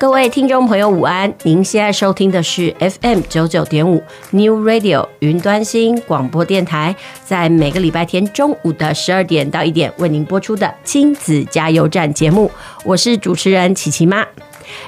[0.00, 1.30] 各位听众朋友，午安！
[1.42, 12.50] 您现在收听的是 FM 九九点五 New Radio 云端新广播电台，在每个礼拜天中午的十二点到一点为您播出的亲子加油站节目，
[12.82, 14.26] 我是主持人琪琪妈。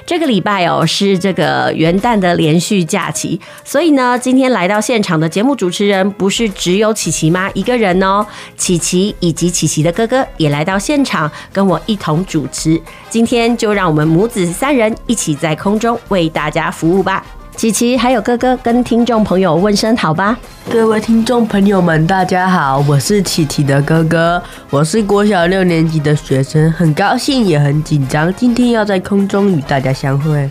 [0.05, 8.25] 这个礼拜哦，是这个元旦的连续假期，所以呢，今天来到现场的节目主持人不是只有琪琪妈一个人哦，
[8.57, 12.81] 琪琪以及琪琪的哥哥也来到现场跟我一同主持。
[13.09, 17.25] 今天就让我们母子三人一起在空中为大家服务吧。
[17.55, 20.37] 琪琪还有哥哥跟听众朋友问声好吧。
[20.69, 30.49] 各位听众朋友们，大家好，我是琪琪的哥哥，我是国小六年级的学生，很高兴也很紧张，今天要在空中与大家相会。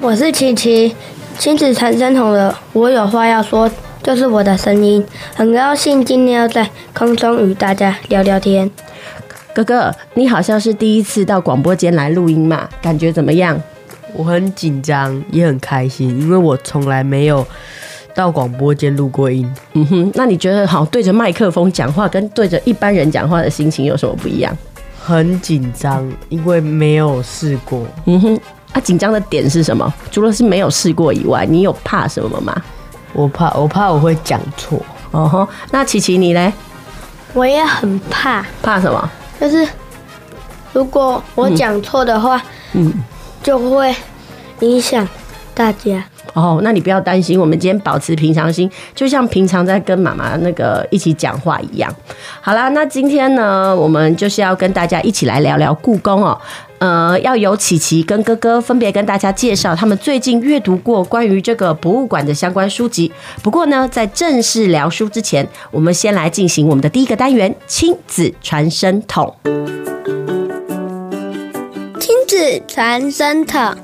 [0.00, 0.94] 我是琪琪，
[1.38, 3.70] 亲子传声筒的，我有话要说，
[4.02, 5.04] 就是我的声音，
[5.34, 8.70] 很高兴今天要在空中与大家聊聊天。
[9.52, 12.68] 哥哥，你好像是第一次到广播间来录音嘛？
[12.80, 13.60] 感觉怎么样？
[14.14, 17.46] 我很紧张，也很开心，因为我从来没有
[18.14, 19.50] 到广播间录过音。
[19.74, 24.56] 嗯哼，那你觉得好对着麦克风讲话，跟对着一般人讲话的心情有什么不一样？
[25.02, 27.86] 很紧张，因为没有试过。
[28.04, 28.40] 嗯哼，
[28.72, 29.92] 啊，紧张的点是什么？
[30.10, 32.54] 除了是没有试过以外，你有怕什么吗？
[33.12, 34.80] 我怕，我怕我会讲错。
[35.10, 36.52] 哦吼，那琪琪你嘞？
[37.32, 38.44] 我也很怕。
[38.62, 39.10] 怕什么？
[39.40, 39.66] 就是
[40.72, 42.36] 如果我讲错的话，
[42.74, 42.86] 嗯。
[42.86, 42.94] 嗯
[43.42, 43.94] 就会
[44.60, 45.06] 影响
[45.54, 46.60] 大家哦。
[46.62, 51.92] 那你不要担心，我们今天保持平常心，就像平常在跟妈妈那个一起讲话一样。
[52.40, 56.38] 好啦，那今天呢，我们就是要跟大家一起来聊聊故宫哦。
[56.78, 63.12] 呃，要由琪琪跟哥哥分别跟大家介绍他们最近阅读过关于这个博物馆的相关书籍。
[63.42, 69.36] 不过呢，在正式聊书之前，我们先来进行我们的第一个单元——亲子传声筒。
[72.66, 73.76] 传声筒，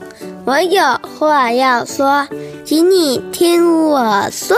[0.46, 0.82] 我有
[1.18, 2.26] 话要说，
[2.64, 4.56] 请你听我说。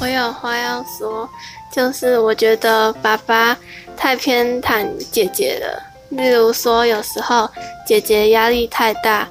[0.00, 1.28] 我有话要说，
[1.72, 3.56] 就是我觉得爸爸
[3.96, 5.82] 太偏袒姐姐了。
[6.10, 7.48] 例如说，有时候
[7.86, 9.28] 姐姐压力太大，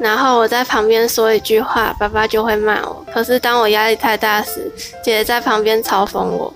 [0.00, 3.04] 然后我在旁边说一句话，爸爸就会骂我。
[3.12, 4.72] 可是当我压力太大时，
[5.02, 6.52] 姐姐在旁边嘲讽我。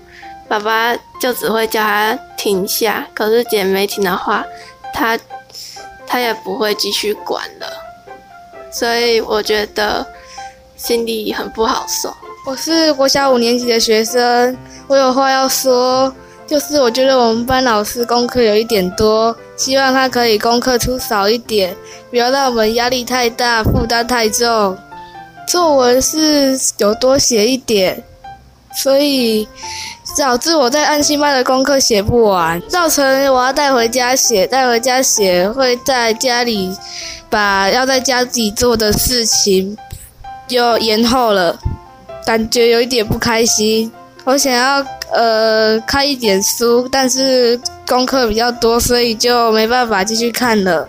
[0.51, 4.43] 爸爸就只会叫他停下，可是姐没停的话，
[4.93, 5.17] 他
[6.05, 7.67] 他也不会继续管了，
[8.69, 10.05] 所以我觉得
[10.75, 12.13] 心里很不好受。
[12.45, 14.57] 我是国小五年级的学生，
[14.87, 16.13] 我有话要说，
[16.45, 21.73] 就是我觉得我们班老师功课有一点多，希望他可以功课出少一点，
[22.09, 24.77] 不要让我们压力太大，负担太重。
[25.47, 28.03] 作文是有多写一点，
[28.75, 29.47] 所以。
[30.17, 36.69] 导致我在安心班的功课写不完，造成我要带回家写，带回家写会在家里
[37.29, 39.77] 把要在家自己做的事情
[40.49, 41.57] 就延后了，
[42.25, 43.89] 感觉有一点不开心。
[44.25, 50.85] 我想要呃看一点书，但是功课比较多，所以就没办法继续看了。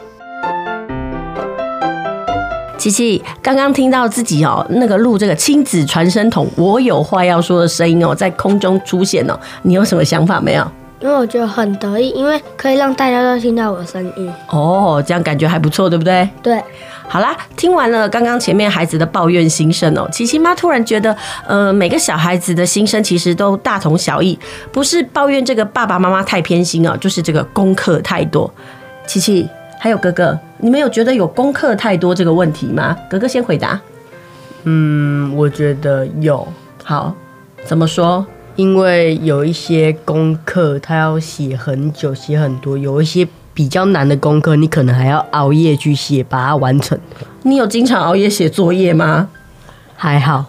[2.82, 10.66] 琪琪刚刚听到自己哦，那个录这个亲子传声筒，我有话要说的声音哦，在空中出现哦，你有什么想法没有？
[10.98, 14.28] 因为我觉得很得意，因为可以让大家都听到我的声音。
[14.48, 16.28] 哦，这样感觉还不错，对不对？
[16.42, 16.60] 对。
[17.06, 21.16] 好啦，听完了刚刚前面孩子的抱怨心声哦，琪琪妈突然觉得，
[21.46, 24.36] 呃，每个小孩子的心声其实都大同小异，
[24.72, 28.52] 不是抱怨这个爸爸妈妈太偏心哦，就是这个功课太多。
[29.06, 29.48] 琪琪。
[29.78, 32.96] 还有哥哥，你们有觉得有功课太多这个问题吗？
[33.10, 33.80] 格格先回答。
[34.62, 36.46] 嗯，我觉得有。
[36.84, 37.12] 好，
[37.64, 38.24] 怎么说？
[38.54, 46.96] 因为有一些功课他要写很久，写很多，有一些比较难的功课，你可能还要熬夜去写，把它完成。
[47.42, 49.30] 你有经常熬夜写作业吗？
[49.96, 50.44] 还好。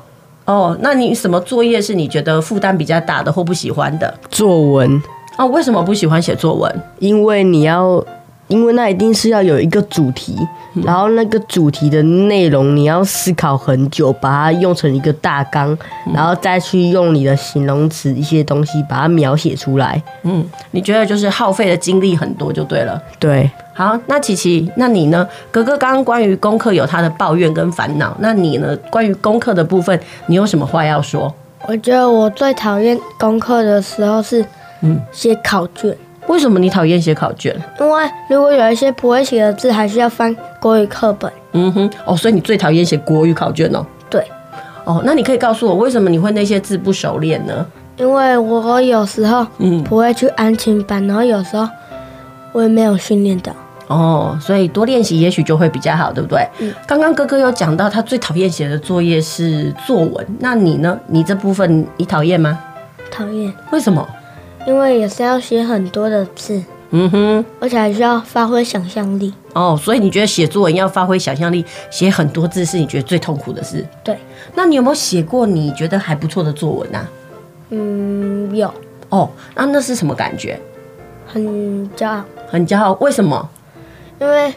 [0.45, 4.13] 哦，那你什么作业是你觉得负担比较大的或不喜欢的？
[4.29, 5.01] 作文。
[5.39, 6.83] 哦，为什么不喜欢写作文？
[6.99, 8.05] 因为你要。
[8.53, 10.37] 因为那一定是要有一个主题，
[10.85, 15.75] 然后那个主题的内容你要思考很久，把它用成一个大纲，
[16.13, 19.99] 然后再去用你的形容词一些东西把它描写出来。
[20.21, 23.01] 嗯，你觉得就是耗费的精力很多就对了。
[23.17, 25.27] 对，好，那琪琪，那你呢？
[25.49, 28.77] 格哥刚刚关于功课有他的抱怨跟烦恼，那你呢？
[28.91, 31.33] 关于功课的部分，你有什么话要说？
[31.67, 34.45] 我觉得我最讨厌功课的时候是，
[34.81, 35.97] 嗯，写考卷。
[36.27, 37.55] 为什么你讨厌写考卷？
[37.79, 41.31] 因为如果有一些不会写的字，还是要翻国语课本。
[41.51, 43.85] 嗯哼，哦，所以你最讨厌写国语考卷哦？
[44.09, 44.25] 对。
[44.85, 47.65] 哦，那你可以告诉我，为什么你会那些字不熟练呢？
[47.97, 51.67] 因为我有时候嗯不会去安亲班，然后有时候
[52.51, 53.53] 我也没有训练到。
[53.87, 56.47] 哦，所以多练习也许就会比较好，对不对？
[56.59, 56.73] 嗯。
[56.87, 60.97] 刚刚哥哥有讲到他最讨厌写的作业是作文，那你呢？
[61.07, 62.57] 你这部分你讨厌吗？
[63.11, 63.53] 讨厌。
[63.71, 64.07] 为什么？
[64.65, 66.61] 因为也是要写很多的字，
[66.91, 69.33] 嗯哼，而且还需要发挥想象力。
[69.53, 73.85] 哦，所以你觉得写作文要发挥想象力，写很多字是你觉得最痛苦的事？
[74.03, 74.17] 对。
[74.55, 77.07] 那你有没有写过你觉得还不错的作文啊？
[77.69, 78.73] 嗯，有。
[79.09, 80.59] 哦，那那是什么感觉？
[81.27, 82.23] 很骄傲。
[82.47, 82.93] 很骄傲？
[83.01, 83.49] 为什么？
[84.19, 84.53] 因为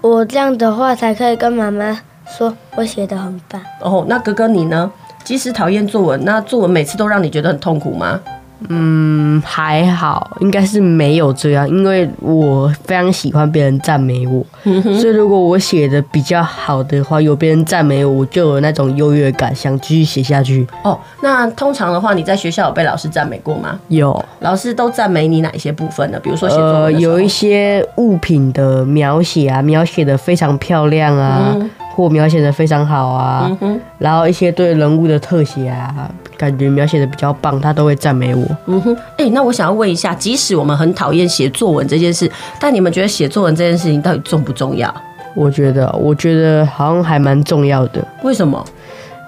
[0.00, 3.60] 我这样的话才可以跟妈妈说我写的很棒。
[3.80, 4.90] 哦，那哥哥你呢？
[5.24, 8.20] 即使讨厌作文，那作文每次都让你觉得很痛苦吗？
[8.68, 20.66] 嗯，还好，应该是没有这样，因为我非常喜欢别人赞美我，嗯、所以如果我写的比较好的话，有别人赞美我，我就有那种优越感，想继续写下去。
[20.82, 23.78] 哦，那通常的话，你在学校有被老师赞美过吗？
[23.88, 26.18] 有，老师都赞美你哪一些部分呢？
[26.22, 31.52] 比如说写作文，呃，有一些物品的描写啊，描写的非常漂亮啊。
[31.54, 38.46] 嗯或描写的非常好啊，嗯、然后一些对人物的特写啊，感觉描写的比较棒，他都会赞美我。
[38.66, 44.94] 嗯哼，哎、欸，那我想要问一下，即使我们很讨厌写作文这件事，但你们觉得写作文这件事情到底重不重要？
[45.34, 48.06] 我觉得，我觉得好像还蛮重要的。
[48.22, 48.62] 为什么？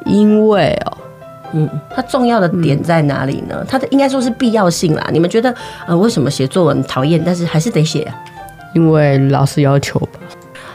[0.05, 0.99] 因为哦，
[1.55, 3.57] 嗯，它重要的点在哪里呢？
[3.61, 5.09] 嗯、它的应该说是必要性啦。
[5.11, 5.55] 你们觉得，
[5.87, 8.15] 呃，为什么写作文讨厌，但是还是得写啊？
[8.75, 10.21] 因为老师要求吧。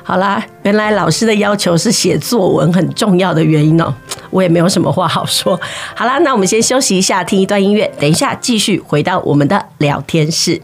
[0.03, 3.93] 好啦，原来老师的要求是写作文很重要的原因哦，
[4.29, 5.59] 我也没有什么话好说。
[5.95, 10.61] 好啦，那我们先休息一下，听一段音乐，等一下继续回到我们的聊天室。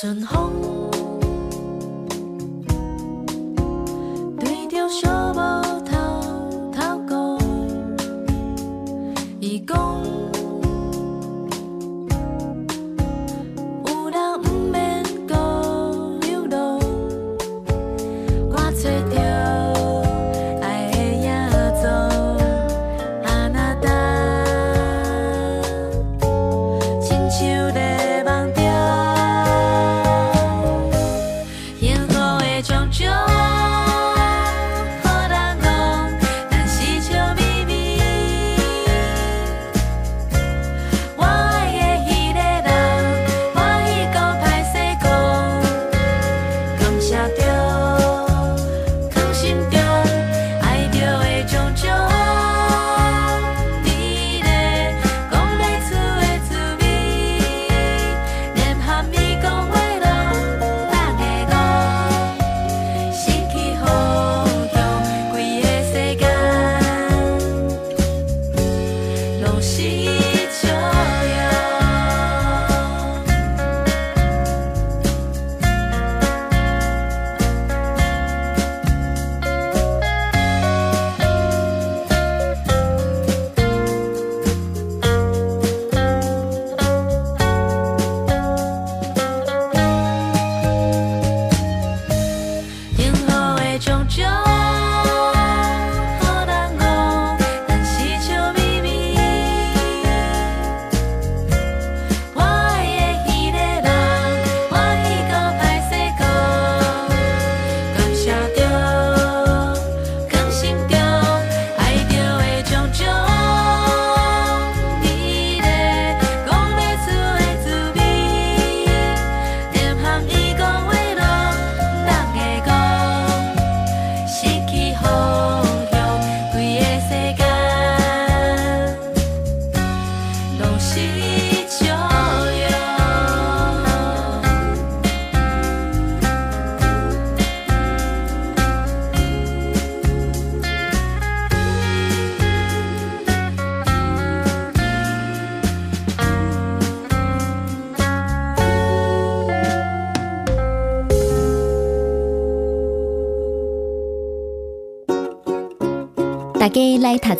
[0.00, 0.49] 唇红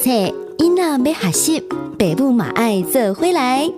[0.00, 0.10] 册，
[0.56, 1.60] 囡仔要学习，
[1.98, 3.70] 爸母嘛爱做回来。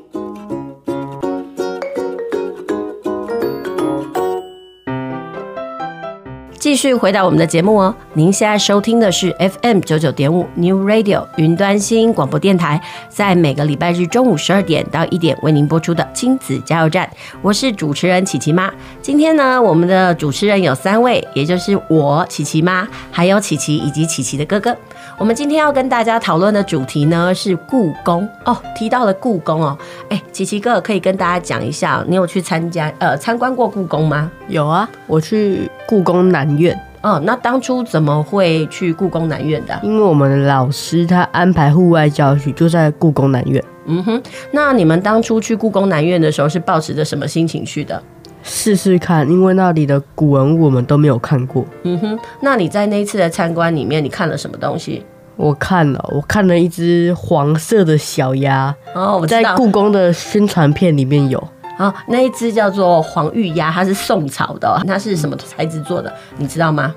[6.61, 17.11] 继续回到我们的节目哦，您现在收听的是 FM 九九点五 New Radio 云端新广播电台，在每个礼拜日中午十二点到一点为您播出的亲子加油站，
[17.43, 18.73] 我是主持人琪琪妈。
[19.03, 24.77] 今天呢，我们的主持人有三位，也就是我琪琪妈，还有琪琪以及琪琪的哥哥。
[25.19, 29.77] 我们今天要跟大家讨论的主题呢是故宫哦，提到了故宫哦，
[30.09, 34.31] 哎，琪琪哥可以跟大家讲一下，你有去参加呃参观过故宫吗？
[34.49, 36.43] 有啊，我去故宫南。
[36.59, 39.79] 院哦，那当初怎么会去故宫南院的？
[39.83, 43.63] 因为我们的老师他安排户外教学，就在故宫南院。
[43.87, 48.01] 嗯哼，那你们当初去故宫南院的时候是抱持着什么心情去的？
[48.43, 51.65] 试试看，因为那里的古文物我们都没有看过。
[51.85, 55.05] 嗯哼，那你在那一次的参观里面，你看了什么东西？
[55.37, 58.75] 我看了，我看了一只黄色的小鸭。
[58.95, 61.43] 哦，我在故宫的宣传片里面有。
[61.79, 66.13] 啊，那一只叫做黄玉鸭，它是宋朝的，它是什么材质做的？
[66.37, 66.95] 你知道吗？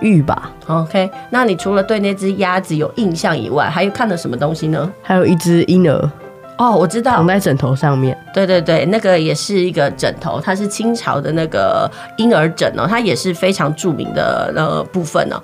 [0.00, 0.50] 玉吧。
[0.68, 4.90] OK，那你除了对那只鸭子有印象以外，还有看了什么东西呢？
[5.02, 6.10] 还有一只婴儿。
[6.58, 8.16] 哦，我知道，躺在枕头上面。
[8.32, 15.40] 对对对，那个也是一个枕头，它是清朝的那个婴儿枕哦，它也是非常著名的呃部分哦。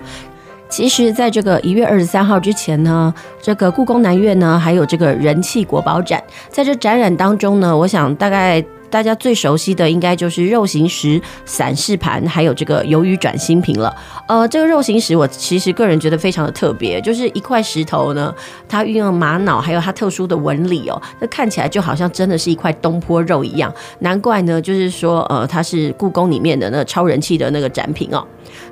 [0.69, 8.63] 其实，在这个一月二十三号之前呢，这个故宫南院呢，还有这个人气国宝展，在这展览当中呢，我想大概。
[8.89, 13.95] 大家最熟悉的应该就是肉形石、散式盘，还有这个鱿鱼转心瓶了。
[14.27, 18.33] 呃，这个肉形石我其实个人觉得非常的特别，就是一块石头呢，
[18.67, 23.73] 它运用玛瑙，还有它特殊的纹理哦，那看起来就好像真的是一块东坡肉一样。
[23.99, 28.25] 难怪呢，就是说呃，它是故宫里面的那超人气的那个展品哦。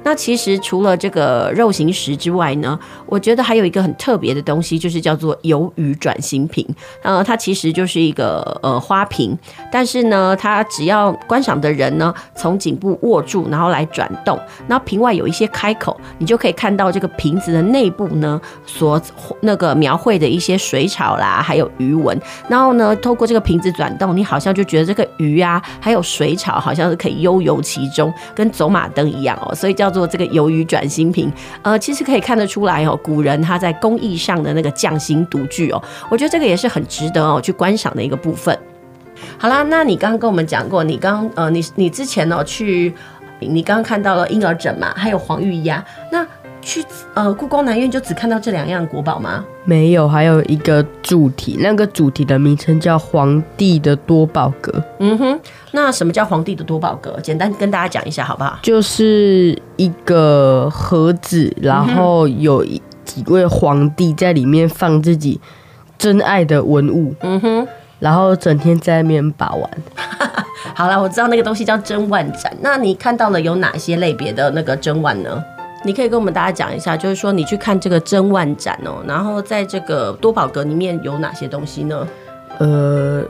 [0.04, 6.66] 那其实除了这个肉形石之外呢，我觉得还有一个很特别的东西，就是叫做鱿鱼转心瓶。
[7.02, 9.38] 呃，它其实就是一个呃花瓶，
[9.72, 19.02] 但是呢，它只要观赏的人呢从颈部握住，然后来转动，那瓶外有一些开口，你就可以看到这个瓶子的内部呢所
[19.42, 22.20] 那个描绘的一些水草啦，还有鱼纹。
[22.48, 29.54] 然后呢，透过这个瓶子转动，你好像就觉得这个鱼啊，还有水草好像是可以悠游其中，跟走马灯一样哦。
[29.56, 31.32] 所以叫做这个鱿鱼转心瓶，
[31.62, 38.58] 呃，其实可以看得出来哦，古人他在工艺上的那个匠心独具哦，我觉得这个也是很值得哦去观赏的一个部分。
[39.38, 42.94] 好啦，那你刚刚跟我们讲过，你刚呃，你你之前呢去，
[43.40, 46.26] 你刚刚看到了婴儿枕嘛，还有黄玉鸭，那。
[46.68, 46.84] 去
[47.14, 49.42] 呃故宫南院就只看到这两样国宝吗？
[49.64, 54.84] 没有，还有一个主题，那个主题的名称叫皇帝的多宝阁。
[55.00, 55.40] 嗯哼，
[55.72, 57.18] 那什么叫皇帝的多宝阁？
[57.24, 58.60] 简单跟大家讲一下好不好？
[58.62, 62.66] 就是一个盒子，然后有
[63.06, 65.40] 几位皇帝在里面放自己
[65.98, 67.16] 珍爱的文物。
[67.22, 67.68] 嗯哼，
[68.00, 69.70] 然后整天在那边把玩。
[70.76, 72.54] 好了，我知道那个东西叫珍玩展。
[72.60, 75.42] 那你看到了有哪些类别的那个珍玩呢？
[75.84, 82.08] 你可以跟我们大家讲一下，就是说你去看这个珍万展哦，然后在这个多宝阁里面有哪些东西呢？
[82.58, 83.24] 呃，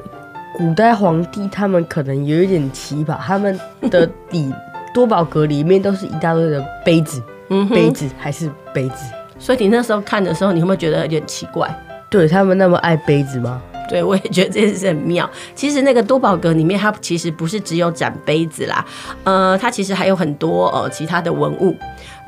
[0.57, 3.59] 古代皇帝他们可能有一点奇葩，他们
[3.91, 4.51] 的底
[4.93, 9.05] 多宝阁里面都是一大堆的杯子，嗯，杯子还是杯子。
[9.37, 11.69] 所以你那时候看的时候，你会不会觉得有点奇怪？
[12.09, 13.61] 对，他们那么爱杯子吗？
[13.87, 15.29] 对，我也觉得这件事很妙。
[15.55, 18.85] 其实那个多宝阁里面，它其实不是只有展杯子啦，
[19.23, 21.75] 呃，它其实还有很多呃其他的文物。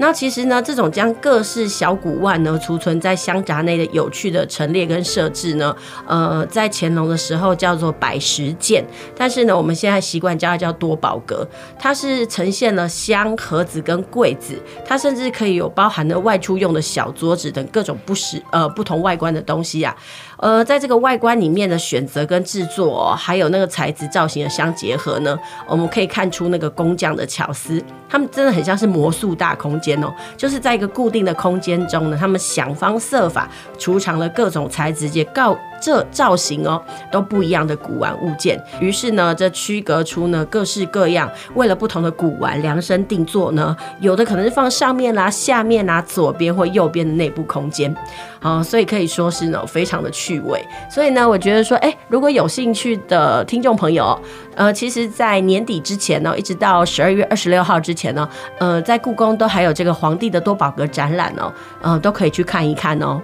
[0.01, 5.75] 那其实呢，这种将各式小古玩呢储存在箱闸内的有趣的陈列跟设置呢，
[6.07, 8.81] 呃，在乾隆的时候叫做百十件，
[9.17, 11.45] 但是呢，我们现在习惯叫它叫多宝阁。
[11.77, 19.93] 它是呈现了箱、盒子跟柜子，它甚至可以有包含了外出用的小桌子等各种不实呃不同外观的东西啊。
[20.39, 27.83] 呃，在这个外观里面的选择跟制作，还有那个材质造型的相结合呢，我们可以看出那个工匠的巧思。
[28.07, 36.81] 他们真的很像是魔术大空间哦，就是在一个固定的空间中呢，他们想方设法储藏了各种材质也告这造型哦
[37.11, 38.61] 都不一样的古玩物件。
[38.79, 47.95] 于是呢，这区隔出呢各式各样，为了不同的古玩量身定做呢，有的可能是放上面啦、下面啦、左边或右边的内部空间。
[48.39, 50.65] 啊，所以可以说是呢，非常的趣味。
[50.89, 54.17] 所以呢，我觉得说，哎，如果有兴趣的听众朋友，
[54.55, 63.21] 呃，其实，在年底之前呢，一直到十二月二十六号之前呢，呃，在故宫都还有这个皇帝的多宝阁展览哦，呃，都可以去看一看哦。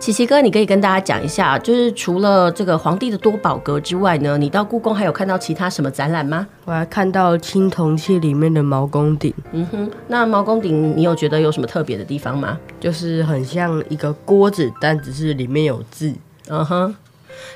[0.00, 6.46] 琪琪哥，你可以跟大家讲一下，就是除了这个皇帝的多宝阁之外呢，你到故宫还有看到其他什么展览吗？
[6.64, 9.32] 我还看到青铜器里面的毛公鼎。
[9.52, 12.58] 嗯哼，那毛公鼎你有觉得有什么特别的地方吗？
[12.80, 16.14] 就是很像一个锅子，但只是里面有字。
[16.48, 16.96] 嗯哼，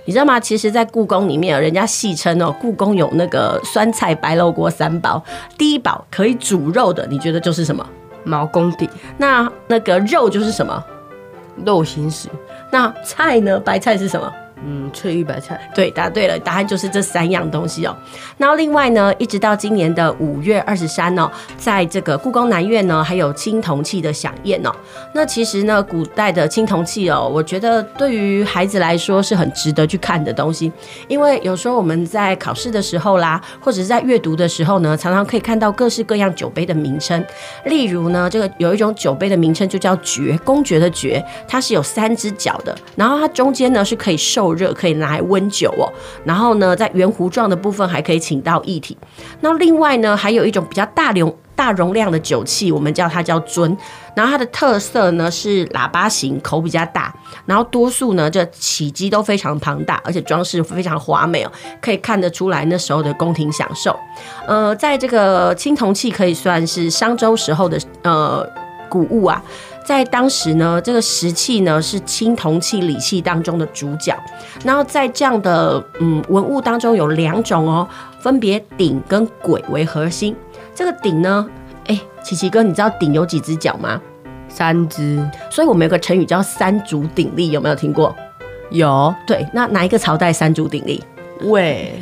[0.05, 0.39] 你知道吗？
[0.39, 5.25] 其实，在故宫里面，人家戏称哦，故宫有那个酸菜白肉锅三宝，
[5.57, 7.87] 第一宝可以煮肉的，你觉得就是什么？
[8.23, 8.87] 毛公鼎。
[9.17, 10.85] 那那个肉就是什么？
[11.65, 12.29] 肉形石，
[12.71, 13.61] 那菜呢？
[13.61, 14.33] 白菜是什么？
[14.67, 15.61] 嗯，翠玉白菜。
[15.75, 17.97] 对，答对了，答案就是这三样东西哦。
[18.39, 24.71] 那另外呢，一直到今年的五月二十三哦，在这个故宫南院呢，还有青铜器的响宴哦。
[25.13, 30.73] 那其实呢，古代的青铜器哦，我觉得对于孩子来说是很值得去看的东西，
[31.09, 37.25] 因为有时候我们在考试的时候啦，或者是在阅读的时候呢，常常可以看到各式各样酒杯的名称。
[37.67, 45.93] 例如呢，这个有一种酒杯的名称就叫爵，公爵的爵，它是有三只脚的，然后它中间呢是可以受热可以拿来温酒哦，
[46.25, 48.97] 然后呢，在圆弧状的部分还可以请到液体。
[49.41, 53.77] 那另外呢，还有一种比较大容大容量的酒器，我们叫它叫樽。
[54.17, 57.13] 然后它的特色呢是喇叭形，口比较大，
[57.47, 63.99] 然后多数呢这体积都非常庞大，而且装饰非常华美哦，可以看得出来那时候的宫廷享受。
[64.47, 68.49] 呃，在这个青铜器可以算是商周时候的呃
[68.89, 69.43] 古物啊。
[69.85, 74.17] 在当时呢，这个石器呢是青铜器礼器当中的主角。
[74.65, 77.87] 然后在这样的嗯文物当中有两种哦，
[78.21, 80.35] 分别鼎跟簋为核心。
[80.75, 81.47] 这个鼎呢，
[81.87, 84.01] 哎，琪琪哥，你知道鼎有几只脚吗？
[84.49, 85.23] 三只。
[85.51, 88.15] 所以我们有个成语叫三足鼎立，有没有听过？
[88.71, 89.15] 有。
[89.27, 91.05] 对，那哪一个朝代三足鼎立？
[91.43, 91.93] 魏。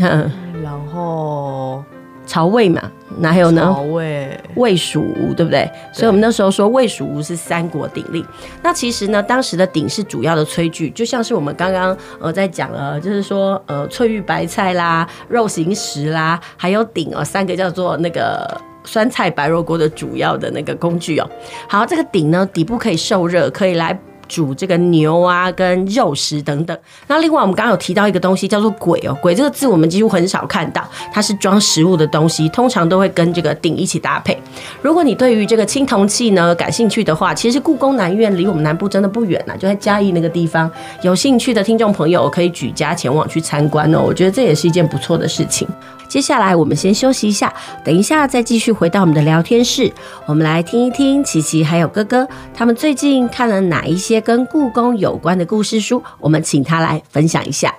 [0.62, 1.82] 然后。
[2.24, 2.80] 曹魏嘛，
[3.18, 3.62] 哪还有呢？
[3.62, 5.62] 曹魏、魏、蜀吴，对不对？
[5.62, 8.24] 对，所以我们那时候说魏、蜀吴是三国鼎立。
[8.62, 21.30] 那其实呢，当时的鼎是主要的炊具，就像是我们刚刚呃在讲了，就是说呃翠玉白菜啦、肉形石啦，还有鼎哦，三个叫做那个酸菜白肉锅的主要的那个工具哦。
[21.68, 23.98] 好，这个鼎呢，底部可以受热，可以来。
[24.32, 26.74] 煮这个牛啊，跟肉食等等。
[27.06, 29.14] 那另外，我们刚刚有提到一个东西，叫做簋哦。
[29.22, 34.40] 簋这个字我们几乎很少看到，它是装食物的东西，通常都会跟这个鼎一起搭配。
[34.80, 40.70] 如果你对于这个青铜器呢感兴趣的话，其实故宫南院离我们南部真的不远呐，就在嘉义那个地方。
[41.02, 45.68] 有兴趣的听众朋友可以举家前往去参观哦，我觉得这也是一件不错的事情。
[46.08, 47.50] 接下来我们先休息一下，
[47.82, 49.90] 等一下再继续回到我们的聊天室。
[50.26, 57.74] 我们来听一听琪琪还有哥哥他们最近看了哪一些跟故宫有关的故事书，我们请他来分享一下。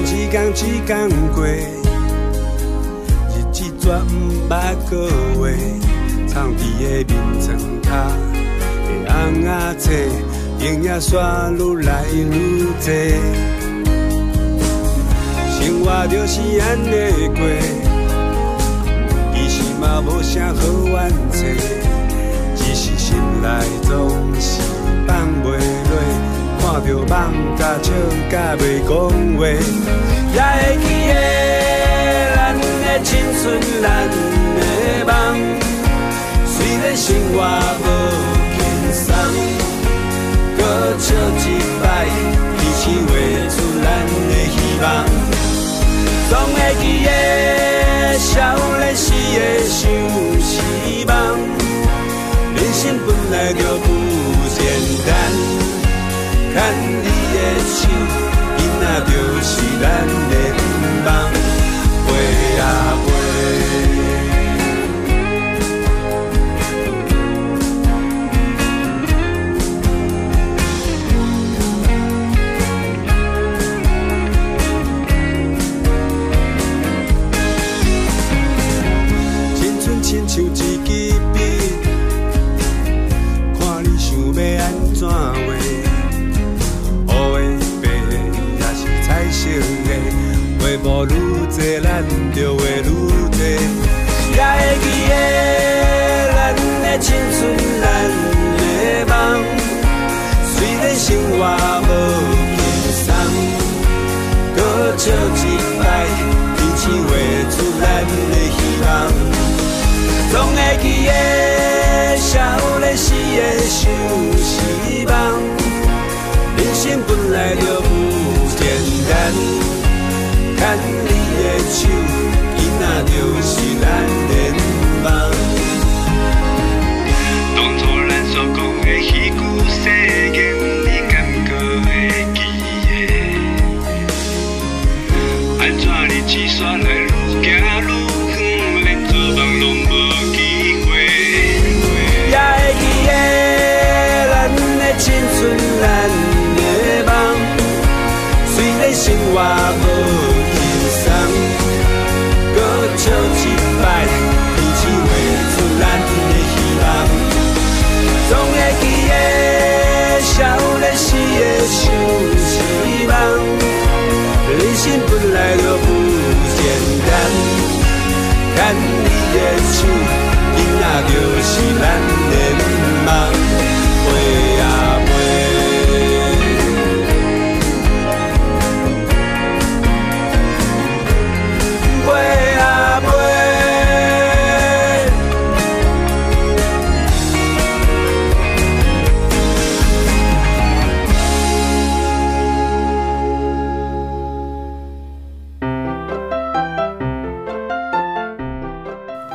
[0.00, 1.56] 一天一天过，日
[3.50, 4.12] 子绝不
[4.48, 5.40] 捌过话。
[6.26, 7.57] 草地的眠床
[10.60, 11.18] 影仔线
[11.56, 12.88] 愈来愈多。
[15.50, 17.40] 生活就是安尼过，
[19.34, 20.94] 其实嘛无啥好怨
[21.32, 21.36] 嗟，
[22.56, 23.46] 只是心内
[23.82, 23.88] 总
[24.40, 24.60] 是
[25.06, 25.46] 放袂
[25.90, 25.92] 落。
[26.60, 27.10] 看着梦
[27.56, 27.86] 甲笑
[28.30, 28.90] 甲袂讲
[29.38, 29.40] 话，
[30.34, 31.16] 也会记得
[32.34, 33.08] 咱的青
[33.40, 33.42] 春，
[33.80, 33.84] 咱
[34.58, 34.60] 的
[35.06, 35.12] 梦。
[36.46, 37.36] 虽然生活
[37.80, 37.86] 无，
[40.98, 41.46] 笑一
[41.80, 41.84] 摆，
[42.58, 43.10] 彼此画
[43.48, 43.86] 出咱
[44.28, 44.84] 的希望。
[46.28, 47.08] 总会记得
[48.18, 48.26] 少
[48.78, 49.78] 年时的想
[50.40, 50.52] 希
[51.06, 51.10] 望，
[52.54, 53.86] 人生本来就不
[54.54, 54.58] 简
[55.06, 55.08] 单。
[56.52, 56.56] 牵
[57.02, 57.78] 你的手，
[58.58, 59.10] 囡仔就
[59.42, 59.84] 是咱
[60.28, 60.60] 的愿
[61.06, 61.08] 望，
[62.06, 62.08] 飞
[62.58, 62.62] 啊
[63.06, 63.17] 飞。
[91.06, 91.86] 愈多，咱
[92.34, 92.90] 就会愈多。
[94.34, 95.12] 也会记得
[96.34, 96.36] 咱
[96.82, 97.38] 的青春，
[97.80, 97.84] 咱
[98.56, 98.60] 的
[99.06, 99.12] 梦。
[100.54, 101.40] 虽然生活
[101.82, 101.90] 无
[102.86, 103.06] 轻松，
[104.56, 104.58] 搁
[104.96, 105.44] 笑一
[105.78, 105.82] 摆，
[106.56, 107.10] 彼此画
[107.50, 108.86] 出咱的希望。
[110.30, 111.10] 总会记得
[112.18, 112.30] 少
[112.80, 113.80] 年时的想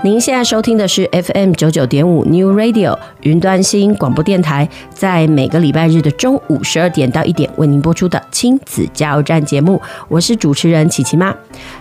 [0.03, 11.33] 您现在收听的是 FM 九九点五 New Radio 云端新广播电台，在每个礼拜日的中午十二点到一点为您播出的亲子加油站节目，我是主持人琪琪妈。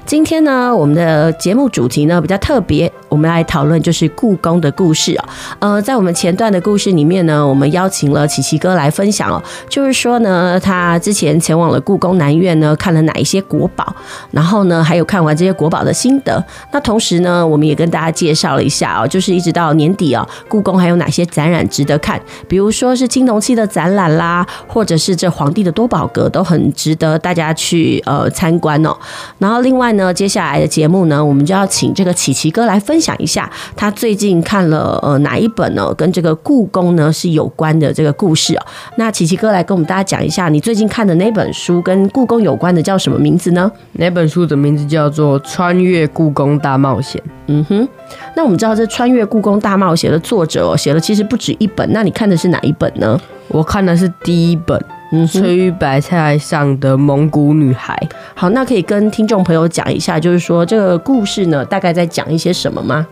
[0.05, 5.29] 今天呢，我们的节目主题呢比较特别，我们来讨论就是故宫的故事啊。
[5.61, 13.97] 呃，在我们前段的故事里面呢，我们邀请了琪琪哥来分享哦，就是说呢，他之前前往了故宫南院呢，看了哪一些国宝，
[14.31, 16.45] 然后呢，还有看完这些国宝的心得。
[16.71, 22.21] 那同时呢，我们也跟大家介绍了一下哦，就是一直到年底啊，故宫还有哪些展览值得看？
[22.47, 28.97] 比如说是青铜器的展览啦，或者是这皇帝的多宝格，都很值得大家去呃参观哦。
[29.38, 38.67] 然后另外呢，接下来的节目呢，我们就要请这个琪琪哥来分享一下他最近看了呃哪一本呢，跟这个故宫呢是有关的这个故事哦。
[38.97, 43.71] 那琪琪哥来跟我们大家讲一下，你最近看的那本书跟故宫有关的叫什么名字呢？
[43.93, 47.21] 那本书的名字叫做《穿越故宫大冒险》。
[47.47, 47.88] 嗯哼。
[48.35, 51.91] 那我们知道这《穿越故宫大冒险》的作者哦，写了其实不止一本。
[51.93, 53.19] 那你看的是哪一本呢？
[53.49, 57.96] 我看的是第一本，嗯，翠玉白菜上的蒙古女孩。
[58.35, 63.07] 好，那可以跟听众朋友讲一下，就是说这个故事呢，大概在讲一些什么吗？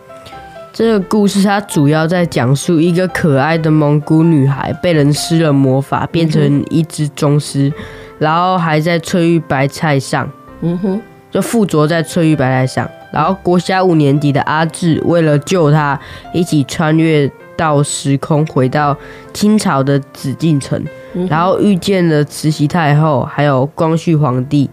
[0.73, 7.71] 这个故事它主要在讲述一个可爱的蒙古女孩被人施了魔法，变成一只宗师，
[8.19, 10.31] 然后还在翠玉白菜上，
[10.63, 12.89] 嗯哼，就附着在翠玉白菜上。
[13.13, 15.99] 然后国小五年级的阿志为了救她，
[16.33, 18.97] 一起穿越到时空，回到
[19.35, 20.81] 清朝的紫禁城，
[21.29, 24.69] 然后遇见了慈禧太后，还有光绪皇帝、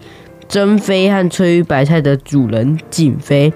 [0.47, 3.52] 珍妃和翠玉白菜的主人瑾妃，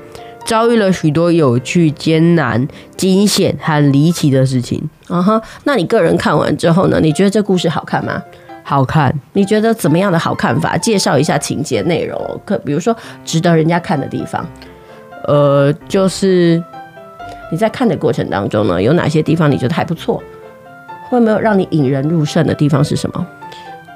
[0.46, 2.67] 遭遇了许多有趣、艰难、
[2.98, 4.89] 惊险和离奇的事情。
[5.08, 7.00] 啊哈，那你个人看完之后呢？
[7.02, 8.22] 你觉得这故事好看吗？
[8.63, 10.78] 好看，你觉得怎么样的好看法？
[10.78, 14.46] 介绍一下情节内容，可比如说值得人家看的地方。
[15.28, 16.63] 呃，就是
[17.52, 20.22] 你在看的过程当中呢，有哪些地方你觉得还不错？
[21.12, 23.28] 会没有让你引人入胜的地方是什么？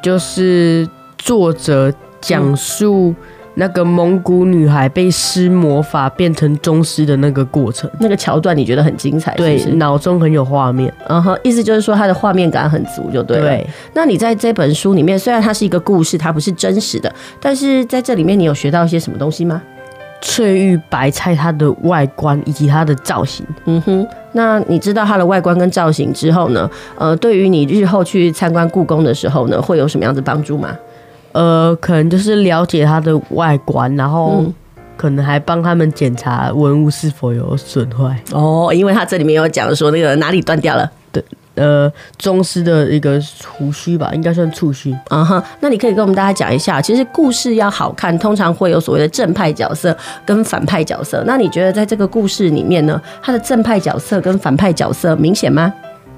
[0.03, 0.85] 就是
[1.17, 3.15] 作者讲述
[3.55, 9.65] 那个蒙古女孩被施魔法变成宗师的那个过程，那个桥段你觉得很精彩是不是？
[9.69, 10.93] 对，脑中很有画面。
[11.07, 13.47] 嗯哼，意思就是说它的画面感很足，就对了。
[13.47, 13.65] 对。
[13.93, 19.63] 那你在这本书里面，虽然它是一个故事，它不是真实的，但是在这里面你有学到一些什么东西吗？
[20.25, 26.67] 翠玉白菜它的外观以及它的造型，嗯哼，那你知道它的外观跟造型之后呢？
[26.97, 30.75] 呃，对于你日后去参观故宫的时候呢，会有什么样的帮助吗？
[31.31, 34.43] 呃，可能就是了解它的外观，然后
[34.97, 38.19] 可能还帮他们检查文物是否有损坏。
[38.31, 41.04] 哦，因为它这里面有讲说那个哪里断掉了，对。
[41.55, 44.93] 呃，宗师的一个胡须吧，应该算触须。
[45.07, 51.23] 啊哈，那你可以跟我们大家讲一下，其实故事要好看，通常会有所谓的正派角色跟反派角色。
[51.25, 55.73] 那你觉得在这个故事里面呢，他的正派角色跟反派角色明显吗？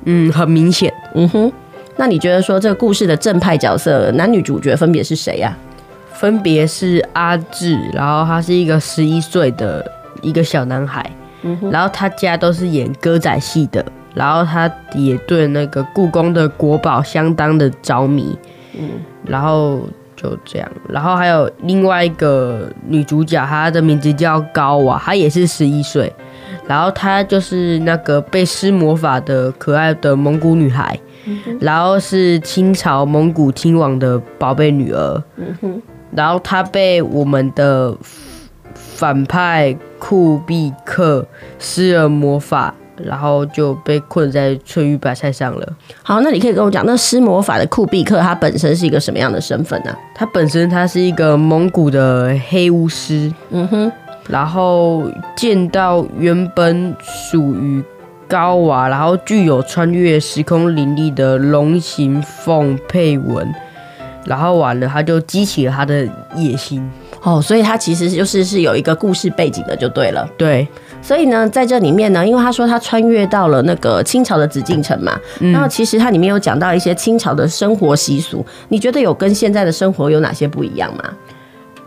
[0.05, 0.91] 嗯，很明显。
[1.13, 1.51] 嗯哼，
[1.97, 5.55] 那你觉得说这个故事的正派角色男女主角分别是谁呀？
[6.13, 9.85] 分别是阿志，然后他是一个十一岁的
[10.23, 11.07] 一个小男孩，
[11.43, 13.85] 嗯，然后他家都是演歌仔戏的。
[14.17, 18.35] 然后他也对那个故宫的国宝相当的着迷，
[18.75, 18.89] 嗯，
[19.23, 19.81] 然后
[20.15, 26.11] 就这样，然后还有另外一个女主角，她的名字叫高娃，她也是十一岁，
[26.65, 35.23] 然后她就是那个被施魔法的可爱的蒙古女孩，嗯、然后是清朝蒙古亲王的宝贝女儿。
[35.61, 37.95] 嗯、然后她被我们的
[38.73, 41.23] 反派库比克
[41.59, 42.73] 施了魔法。
[43.03, 45.67] 然后就被困在翠玉白菜上了。
[46.03, 49.95] 好，那你可以跟我讲，那施魔法的库比克他本身是一个什么样的身份呢？
[50.15, 53.31] 他本身他是一个蒙古的黑巫师。
[53.51, 53.91] 嗯哼。
[54.27, 57.81] 然后见到原本属于
[58.27, 63.49] 高瓦，然后具有穿越时空灵力的龙形凤佩文，
[64.25, 66.05] 然后完了他就激起了他的
[66.35, 66.85] 野心。
[67.27, 70.25] 哦，所以他其实就是是有一个故事背景的，就对了。
[70.37, 70.65] 对。
[71.01, 81.03] 所以呢，在这里面呢，因为他说他穿越到了那个清朝的紫禁城嘛，嗯、然后其实它里面有讲到一些清朝的生活习俗，你觉得有跟现在的生活有哪些不一样吗？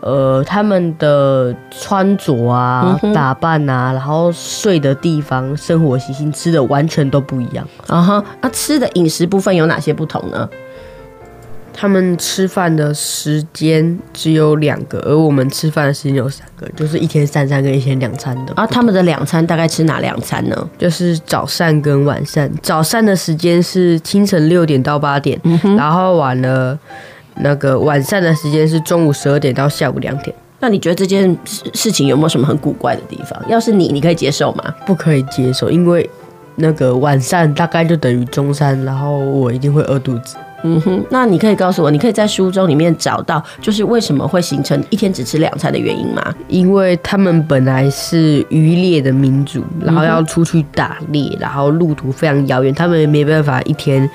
[0.01, 7.67] 呃，他们的穿着啊、嗯、打扮啊，然后睡的地方、生活习性、吃的完全都不一样。
[7.87, 10.49] 啊哈，那吃的饮食部分有哪些不同呢？
[11.73, 18.53] 他们吃饭的时间只有两个，而我们吃饭的时间有三个，就是一天三餐跟一天两餐的。
[18.55, 20.69] 啊，他们的两餐大概吃哪两餐呢？
[20.77, 22.51] 就是早膳跟晚膳。
[22.61, 26.77] 早膳的时间是清晨六点到八点，嗯、然后晚了
[27.37, 30.35] 那个晚膳的时间是中午十二点到下午两点。
[30.59, 31.35] 那你觉得这件
[31.73, 33.41] 事情有没有什么很古怪的地方？
[33.49, 34.75] 要是你，你可以接受吗？
[34.85, 36.07] 不可以接受，因为
[36.57, 40.35] 那个晚膳大概就等于中餐，然后我一定会饿肚子。
[40.63, 46.33] 嗯哼，那你可以告诉我，你可以在书中里面找到，就是为什么会形成一天只吃两餐的原因吗？
[46.47, 54.09] 因为他们本来是渔猎的民族，然后要出去打猎，然后路途非常遥远，他们也没办法一天。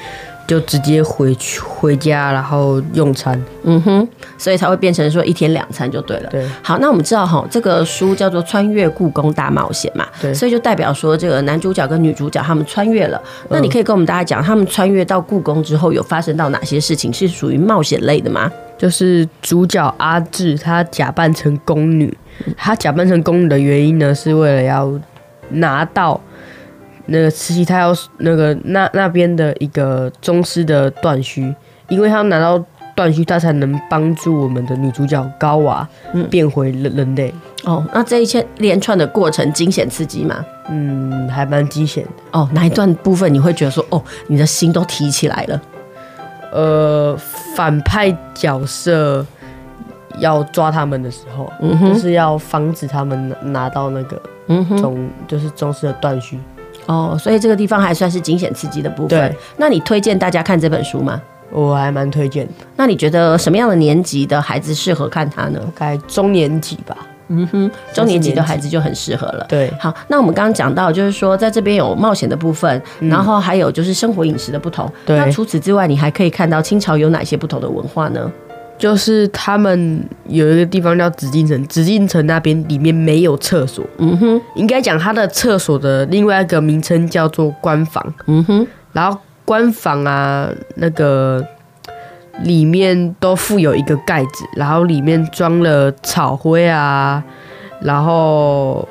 [0.46, 3.40] 就直接回去回家，然后用餐。
[3.64, 6.30] 嗯哼，所以才会变成说一天两餐就对了。
[6.30, 10.06] 对，好，那我们知道哈，这个书叫做《穿越故宫大冒险》嘛。
[10.20, 13.20] 对，所以就代表说这个男主角跟女主角他们穿越了。
[13.48, 17.12] 那你可以跟我们大家讲，他们穿越到故宫之后有发生到哪些事情？
[17.12, 18.50] 是属于冒险类的吗？
[18.78, 22.16] 就是主角阿志他假扮成宫女，
[22.56, 24.92] 他假扮成宫女的原因呢，是为了要
[25.50, 26.20] 拿到。
[27.06, 31.54] 那个慈禧太后那个那那边的一个宗师的断须，
[31.88, 32.62] 因为他拿到
[32.94, 35.86] 断须，他才能帮助我们的女主角高娃
[36.30, 37.32] 变回人人类。
[37.64, 40.44] 哦，那这一切连串的过程惊险刺激吗？
[40.68, 42.10] 嗯，还蛮惊险的。
[42.32, 45.60] 哦，哪一段部分你会觉得说，哦，你的心都提起来了？
[46.52, 47.16] 呃，
[47.54, 49.26] 反派角色
[50.18, 56.38] 要抓他们的时候，嗯，就是要防止他们拿拿到那个嗯就是宗师的断须。
[56.86, 59.08] 哦，所以这个地方还算是惊险刺激的部分。
[59.08, 61.20] 对，那你推荐大家看这本书吗？
[61.50, 62.48] 我还蛮推荐。
[62.76, 65.60] 那你觉得什么样的年级的孩子适合看它呢？
[65.78, 66.96] 大概中年级吧。
[67.28, 69.44] 嗯哼，中年级的孩子就很适合了。
[69.48, 74.88] 对，好，那我们刚刚讲到，就是说在这边有冒险的部分，嗯、然后还有就是生活饮食的不同。
[75.04, 78.30] 对，那除此之外，你还可以看到清朝有哪些不同的文化呢？
[78.78, 83.82] 就是他们有一个地方叫紫禁城，紫禁城那边里面没有厕所。
[83.96, 88.14] 嗯哼，应该讲它的厕所的另外一个名称叫做官房。
[88.26, 91.42] 嗯哼，然后官房啊，那个
[92.42, 97.24] 里面都附有一个盖子，然后里面装了草灰啊，
[97.80, 98.86] 然后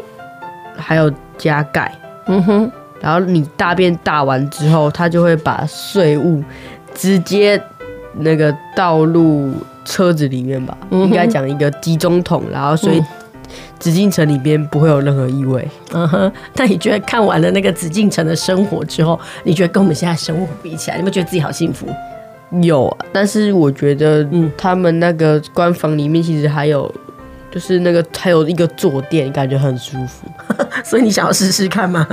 [0.76, 1.94] 还有加盖。
[2.26, 2.72] 嗯哼，
[3.02, 6.44] 然后你大便大完之后，他就会把碎物
[6.96, 7.62] 直接
[8.16, 9.54] 那个倒入。
[9.86, 13.02] 车子里面吧，应该讲一个集中桶，然后所以
[13.80, 15.66] 紫禁城里边不会有任何异味。
[15.94, 21.88] 嗯哼，那你觉得看完了那个紫禁城的生活之后，你觉得跟我们现在生活比起来，你有没有觉得自己好幸福？
[22.62, 26.94] 有，但是我觉得，嗯，他们那个官房里面其实还有，
[27.52, 30.28] 就是那个还有一个坐垫，感觉很舒服。
[30.84, 32.08] 所以你想要试试看吗？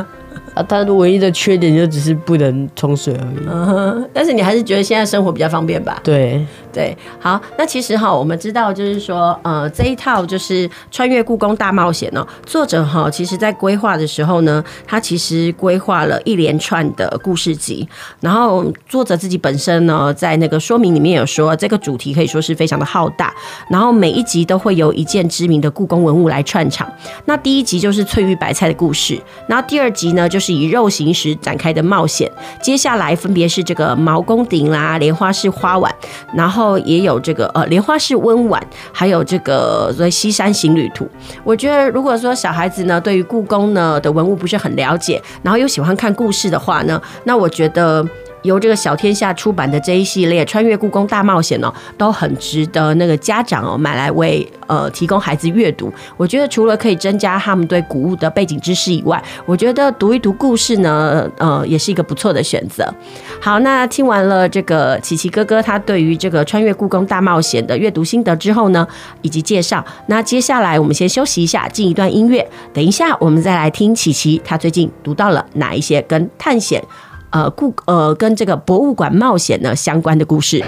[0.55, 3.47] 啊，它的唯一的缺点就只是不能冲水而已。
[3.47, 5.99] 嗯哼，但是你还是觉得现在生活比较方便吧？
[6.03, 17.87] 对对，好，那其实哈，我们知道就是说，呃，这一套就是穿越故宫大冒险哦，作者哈，其实在规划的时候呢，他其实规划了一连串的故事集，
[18.21, 23.35] 然后作者自己本身呢，在那个说明里面有说，这个主题可以说是非常的浩大，
[23.69, 26.91] 然后每一集都会有一件知名的故宫文物来串场。
[27.25, 30.53] 那第一集就是翠玉白菜的故事，然后第二集呢就是。
[30.53, 32.31] 以肉形石展开的冒险，
[32.61, 35.91] 接下来分别是这个毛公鼎啦、莲花式花碗，
[36.35, 41.09] 然后后也有这个呃莲花式温婉，还有这个所谓西山行旅图。
[41.43, 48.07] 我觉得如果说小孩子呢对于故宫呢的文物不是很了解，然后又喜欢看故事的话呢，那我觉得
[48.43, 55.93] 由这个小天下出版的这一系列《穿越故宫大冒险》呢，都很值得那个家长哦买来为呃提供孩子阅读。
[56.17, 62.93] 我觉得除了可以增加他们对古物的背景知识以外，我觉得读一读故事呢，呃，也是一个不错的选择。
[63.41, 68.87] 好，那听完了这个琪琪哥哥他对于这个《穿越故宫大冒险》的阅读心得之后呢，
[69.23, 72.47] 以及介绍，那接下来我们先休息一下，进一段音乐。
[72.73, 76.83] 等一下我们再来听琪琪他最近读到了哪一些跟探险。
[77.33, 80.63] 呃，故呃，跟这个博物馆冒险呢相关的故事。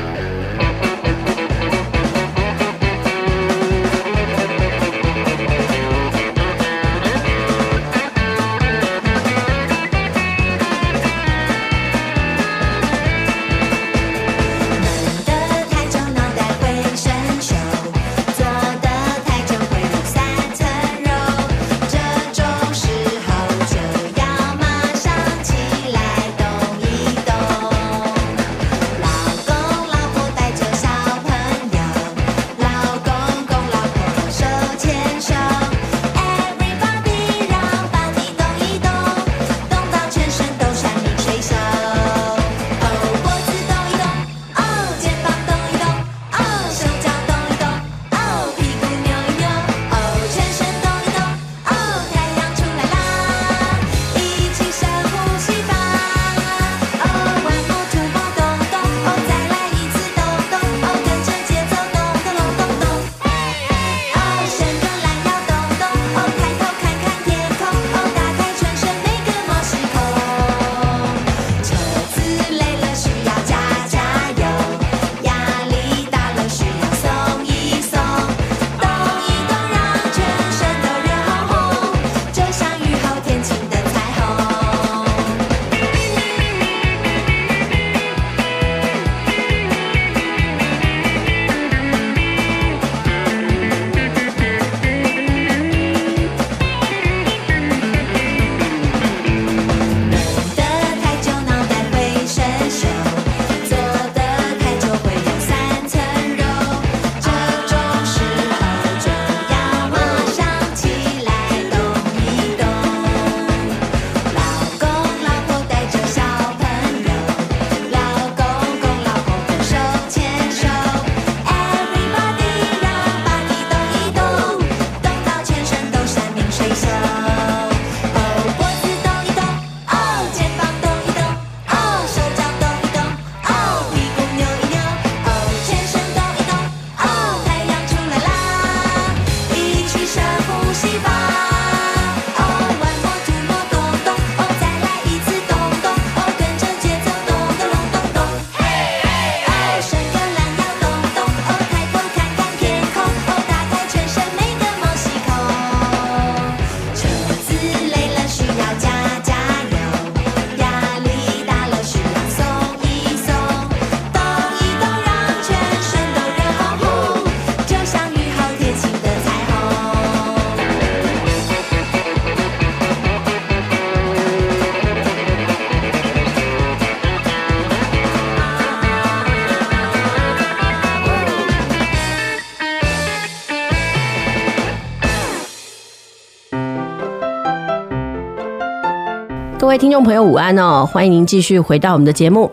[189.74, 190.86] 位听众朋友，午安哦！
[190.86, 192.48] 欢迎您继续回到我们的节目。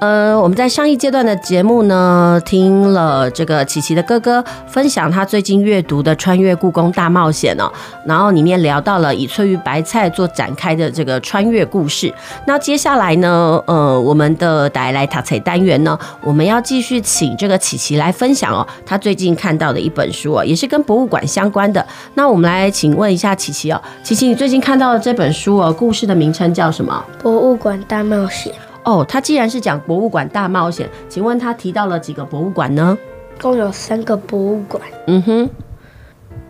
[0.00, 7.70] 呃，我们在上一阶段的节目呢，听了这个琪琪的哥哥分享他最近阅读的《穿越故宫大冒险》哦，
[8.06, 12.10] 然后里面聊到了以翠玉白菜做展开的这个穿越故事。
[12.46, 21.86] 那接下来呢，呃，我们的带来塔彩单元呢，我们要继续请这个琪琪来分享哦，他最近看到的一本书哦，也是跟博物馆相关的。
[22.14, 27.04] 那我们来请问一下琪琪哦，琪琪，你最近看到的这本书哦，故事的名称叫什么？
[27.22, 28.50] 博物馆大冒险。
[28.90, 32.98] 哦，他既然是讲博物馆大冒险，请问他提到了几个博物馆呢？
[33.40, 34.82] 共有三个博物馆。
[35.06, 35.48] 嗯哼，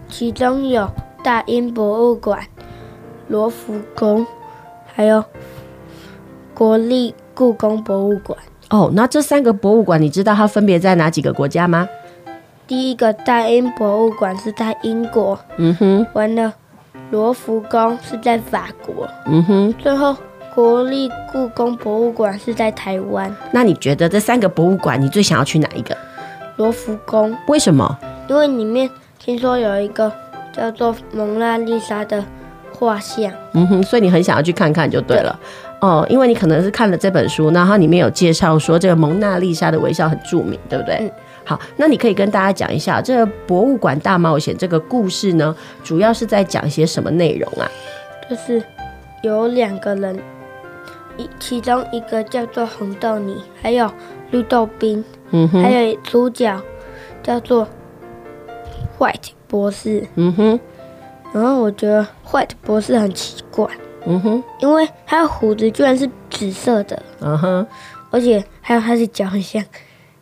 [0.08, 0.88] 其中有
[1.22, 2.42] 大英博物馆、
[3.28, 4.26] 罗浮宫，
[4.86, 5.22] 还有
[6.54, 8.38] 国立故宫博物馆。
[8.70, 11.86] 哦，那这三个博物馆，你知道它分别在哪几个国家吗？
[12.66, 15.38] 第一个大英博物馆是在英国。
[15.58, 16.54] 嗯哼，完了，
[17.10, 19.06] 罗浮宫是在法国。
[19.26, 20.16] 嗯哼，最后。
[20.54, 23.34] 国立故宫博物馆是在台湾。
[23.52, 25.96] 那你觉得这三个博物馆，你最想要去哪一个？
[26.56, 27.36] 罗浮宫。
[27.46, 27.98] 为什么？
[28.28, 28.88] 因为里面
[29.18, 30.12] 听说有一个
[30.52, 32.24] 叫做蒙娜丽莎的
[32.72, 33.32] 画像。
[33.52, 35.38] 嗯哼，所以你很想要去看看就对了。
[35.80, 40.96] 哦，因为你可能是看了这本书，然后里面有介绍说这个蒙娜丽莎的微笑很著名，对不对？
[41.00, 41.10] 嗯。
[41.44, 47.68] 好，那你可以跟大家讲一下这个博物馆大冒险这个故事呢，主要是在讲一些什么内容啊？
[48.28, 48.62] 就是
[49.22, 50.16] 有两个人，
[51.20, 53.90] 一其中一个叫做红豆泥，还有
[54.30, 56.58] 绿豆冰，嗯哼，还有主角
[57.22, 57.68] 叫做
[58.98, 60.60] White 博士，嗯哼。
[61.32, 63.68] 然后我觉得 White 博士很奇怪。
[64.06, 67.66] 嗯哼，因为他的胡子居然是紫色的，嗯哼，
[68.10, 69.62] 而且还有他的脚很像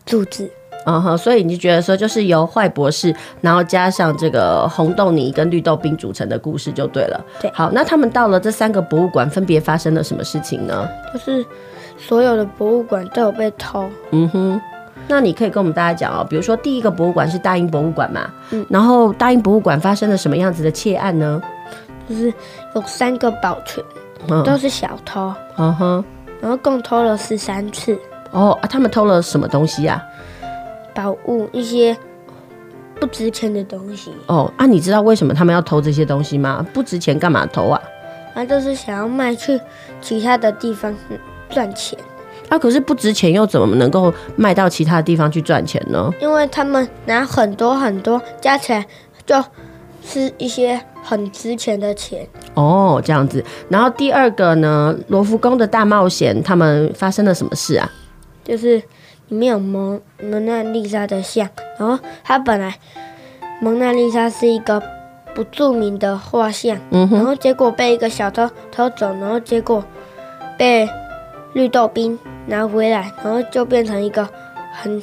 [0.04, 0.50] 柱子，
[0.86, 7.22] 嗯哼，所以你就觉得说，就是由坏博士，然后加上这个红豆泥跟绿豆冰组成的故事就对了。
[7.40, 10.88] 对，好，那他们到了这三个博物馆，分别发生了什么事情呢？
[11.12, 11.44] 就是
[11.98, 13.88] 所有的博物馆都有被偷。
[14.12, 14.60] 嗯哼，
[15.06, 21.42] 那你可以跟我们大家讲哦，比如说第一个博物馆是大英博物馆嘛，嗯，然后大英博物馆发生了什么样子的窃案呢？
[22.08, 22.32] 就是
[22.74, 23.84] 有三个保全，
[24.42, 26.04] 都是小偷，嗯哼，
[26.40, 27.98] 然后共偷了十三次。
[28.30, 30.02] 哦啊，他们偷了什么东西呀？
[30.98, 31.96] 宝物，一些
[32.98, 34.10] 不值钱的东西。
[34.26, 36.66] 哦啊，你知道为什么他们要偷这些东西吗？
[36.74, 37.80] 不值钱干嘛偷啊？
[38.34, 39.60] 那就是想要卖去
[40.00, 40.92] 其他的地方
[41.50, 41.96] 赚钱。
[42.48, 46.12] 啊，可是不值钱又怎么能够卖到其他地方去赚钱呢？
[46.20, 48.84] 因为他们拿很多很多，加起来
[49.24, 49.40] 就
[50.02, 50.80] 是一些。
[51.00, 53.42] 很值钱的钱哦，这样子。
[53.70, 57.90] 然后第二个呢，罗浮宫的大冒险，他们发生了什么事啊？
[58.44, 58.82] 就是
[59.28, 61.48] 里面有蒙蒙娜丽莎的像，
[61.78, 62.76] 然后他本来
[63.60, 64.82] 蒙娜丽莎是一个
[65.34, 69.84] 不著名的画像，嗯，然后结果被一个小偷偷走，然后结果
[70.56, 70.88] 被
[71.52, 74.28] 绿豆冰拿回来，然后就变成一个
[74.72, 75.00] 很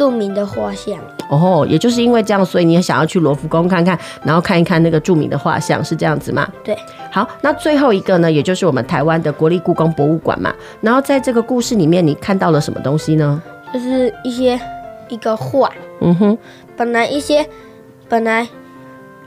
[0.00, 0.96] 著名的画像。
[1.28, 6.48] 哦，也就是因为这样，所以你也想要去罗浮宫看看，然后看一看那个著名的画像，是这样子吗？
[6.64, 6.74] 对。
[7.10, 10.54] 好，那最后一个呢，也就是我们台湾的国立故宫博物馆嘛。
[10.80, 13.42] 然后在这个故事里面，你看到了什么东西呢？
[13.74, 14.58] 就是一些
[15.10, 15.70] 一个画。
[16.00, 16.38] 嗯哼。
[16.78, 17.46] 本来一些
[18.08, 18.48] 本来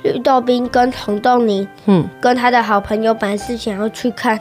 [0.01, 4.39] 绿豆冰跟红豆泥，嗯，跟他的好朋友本来是想要去看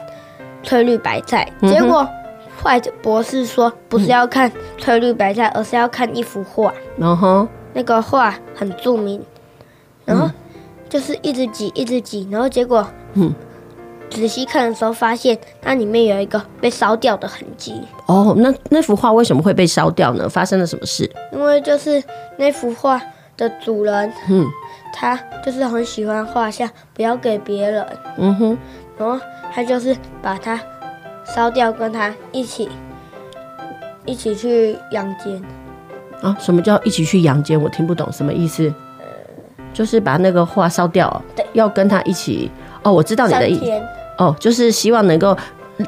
[0.63, 2.09] 翠绿白菜，嗯、结果。
[2.63, 6.73] 坏博士说：“不是要看翠绿白菜，而是要看一幅画。
[6.97, 9.21] 然后那个画很著名，
[10.05, 10.29] 然后
[10.87, 13.33] 就是一直挤，一直挤，然后结果，嗯，
[14.09, 17.81] 仔细看的时候发现那里面有一个被烧掉的痕迹。
[18.05, 20.29] 哦，那那幅画为什么会被烧掉呢？
[20.29, 21.09] 发生了什么事？
[21.33, 22.01] 因为就是
[22.37, 23.01] 那幅画
[23.35, 24.47] 的主人，嗯，
[24.93, 27.85] 他就是很喜欢画像，不要给别人。
[28.17, 28.57] 嗯哼，
[28.97, 29.19] 然后
[29.53, 30.57] 他就是把它。”
[31.25, 32.69] 烧掉，跟他一起
[34.05, 35.41] 一起去阳间
[36.21, 36.35] 啊？
[36.39, 37.61] 什么叫一起去阳间？
[37.61, 38.73] 我听不懂什么意思。
[39.73, 42.51] 就是把那个画烧掉，对，要跟他一起。
[42.83, 43.71] 哦，我知道你的意思。
[44.19, 45.35] 哦，就是希望能够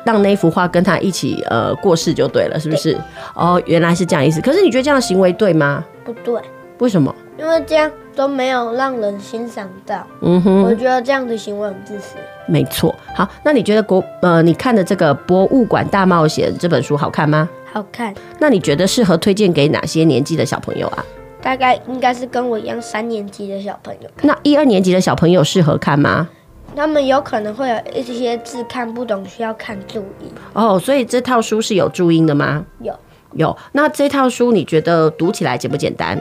[0.03, 2.97] 让那幅画跟他一起呃过世就对了，是不是？
[3.35, 4.41] 哦，原来是这样意思。
[4.41, 5.85] 可是你觉得这样的行为对吗？
[6.03, 6.41] 不对。
[6.79, 7.13] 为什么？
[7.37, 10.05] 因为这样都没有让人欣赏到。
[10.21, 12.15] 嗯哼，我觉得这样的行为很自私。
[12.47, 17.49] 没错，好，那你觉得国呃，你看的这个《博物馆大冒险》这本书好看吗？
[17.71, 18.13] 好看。
[18.39, 21.05] 那你觉得适合推荐给哪些年纪的小朋友啊？
[21.41, 24.09] 大概应该是跟我一样三年级的小朋友。
[24.21, 26.27] 那一二年级的小朋友适合看吗？
[26.75, 30.31] 他们有可能会有一些字看不懂，需要看注音。
[30.53, 32.65] 哦，所以这套书是有注音的吗？
[32.79, 32.93] 有，
[33.33, 33.55] 有。
[33.71, 36.19] 那这套书你觉得读起来简不简单？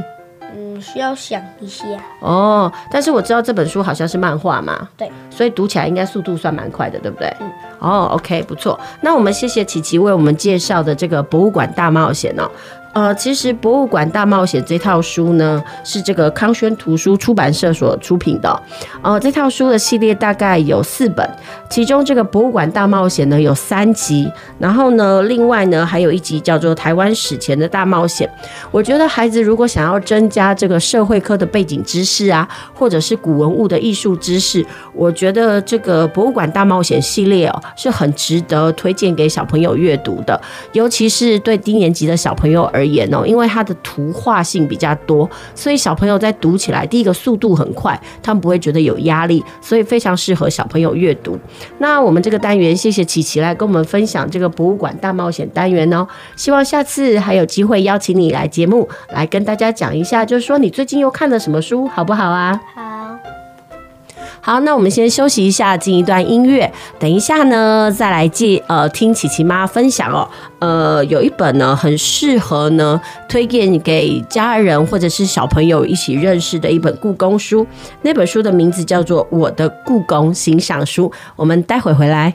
[0.74, 1.84] 嗯，需要想一下
[2.20, 2.72] 哦。
[2.90, 7.34] 但是我知道这本书好像是漫画嘛，对，所以读起来应该速度算蛮快的，对不对？
[7.40, 7.50] 嗯。
[7.78, 8.78] 哦，OK，不错。
[9.02, 12.50] 那我们谢谢琪琪为我们介绍的这个博物馆大冒险哦。
[12.94, 18.62] 呃，其实《博物馆大冒险》这套书呢，是这个康轩图书出版社所出品的。
[19.02, 21.28] 呃，这套书的系列大概有四本，
[21.68, 24.30] 其中这个《博物馆大冒险》呢有三集，
[24.60, 28.28] 然后呢，另外呢还有一集叫做《台湾史前的大冒险》。
[28.70, 34.64] 我觉得孩子如果想要增加这个社会科的背景知识啊，或者是古文物的艺术知识，
[34.94, 40.40] 我觉得这个《博物馆大冒险》系列哦是很值得推荐给小朋友阅读的，
[40.72, 51.38] 尤其是对低年级的小朋友而而言哦，因为它的图画性比较多，所以小朋友在读起来，第一个速度很快，他们不会觉得有压力，所以非常适合小朋友阅读。
[51.78, 56.06] 那我们这个单元，谢谢琪琪来跟我们分享这个博物馆大冒险单元哦。
[56.36, 62.60] 希望下次还有机会邀请你来节目，来跟大家讲一下，就是说你最近又看了什么书，好不好啊？
[62.74, 63.13] 好。
[64.44, 66.70] 好，那我们先休息一下，进一段音乐。
[66.98, 70.28] 等一下呢，再来记呃听琪琪妈分享哦。
[70.58, 77.66] 呃，有一本呢，很适合呢推荐给家人或者是小朋友一起认识的一本故宫书。
[78.02, 81.08] 那本书的名字叫做《我的故宫欣赏书》。
[81.36, 82.30] 我们待会回来。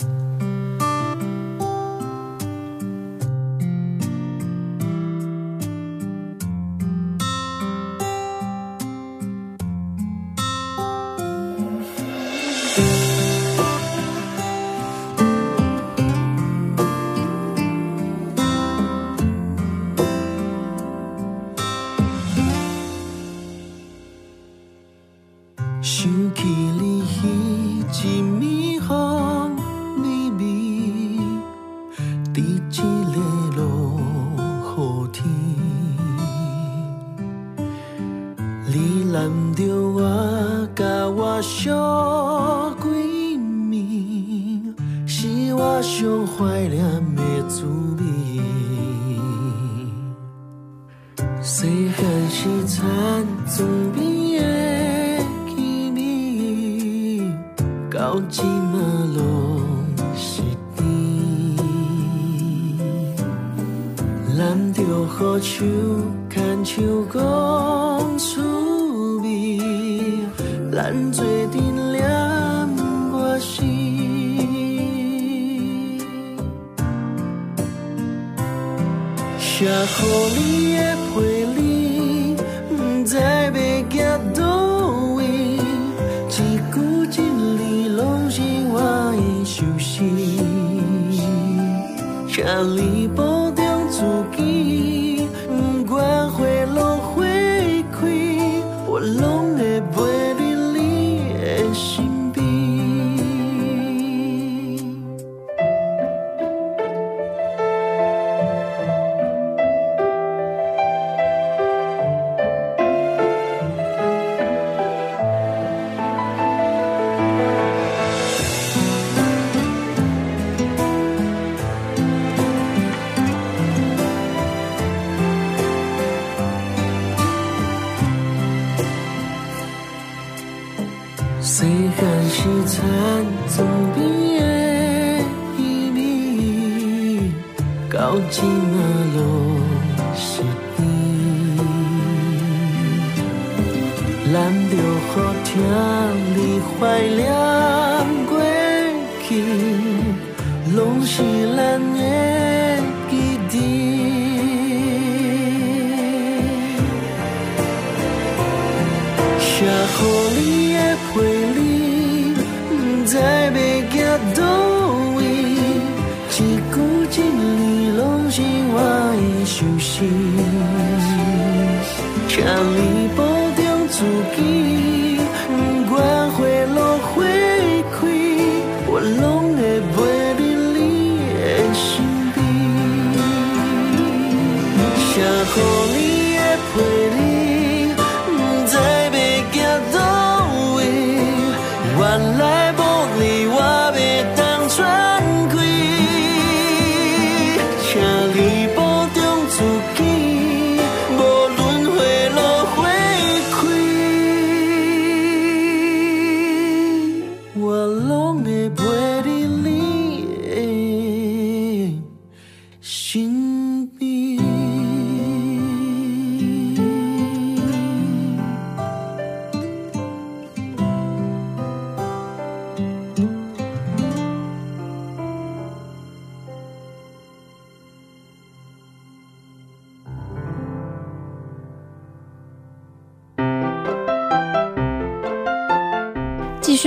[212.82, 213.38] 寻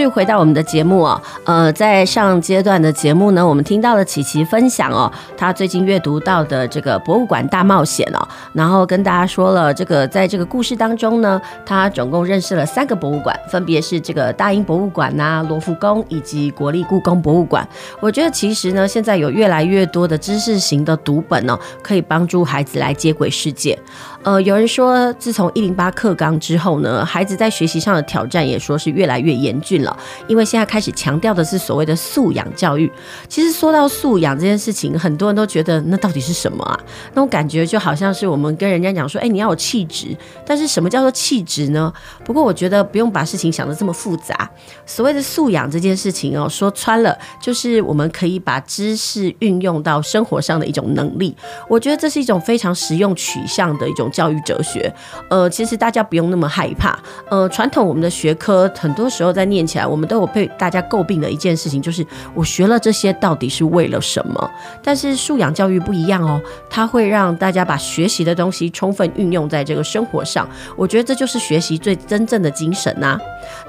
[0.03, 8.19] 续回到我们的节目哦，呃，在上阶段的节目呢，我们听到了琪琪分享哦，他最近阅读到的这个博物馆大冒险哦，
[8.53, 17.65] 然后跟大家说了这个，在这个故事当中呢，他总共认识了三个博物馆，分别是这个大英博物馆呐、罗浮宫以及国立故宫博物馆。
[18.01, 23.79] 我觉得其实呢，现在有越来越多的知识型的读本哦，可以帮助孩子来接轨世界。
[24.25, 29.92] 呃，有人说，自从一零八课纲之后呢，孩子在学习上的挑战也说是越来越严峻了。
[30.29, 32.91] 因为现在开始强调的是所谓的素养教育。
[33.29, 36.79] 其实说到素养这件事情，很多人都觉得那到底是什么啊？
[37.15, 40.17] 那种感觉就好像是我们跟人家讲说，哎，你要有气质。
[40.47, 41.93] 但是什么叫做气质呢？
[42.25, 44.49] 不过我觉得不用把事情想得这么复杂。
[44.87, 51.35] 所谓的素养这件事情哦，说穿了就是我们可以把知识运用到生活上的一种能力。
[51.69, 54.03] 我觉得这是一种非常实用取向的一种。
[54.13, 54.93] 教育哲学，
[55.31, 56.99] 呃，其实大家不用那么害怕。
[57.31, 64.51] 呃，传统我们的学科很多时候在念起来，我们都有被大家诟病的一件事情，就是我学了这些到底是为了什么？
[64.83, 70.49] 但是素养教育不一样哦，它会让大家把学习的东西充分运用在这个生活上。
[70.77, 73.19] 我觉得这就是学习最真正的精神呐、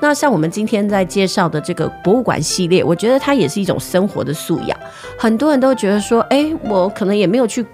[0.01, 4.78] 那像我们今天在介绍的这个博物馆系列，我觉得它也是一种生活的素养。
[5.18, 7.66] 很多人都觉得说，哎，我可能也没有去。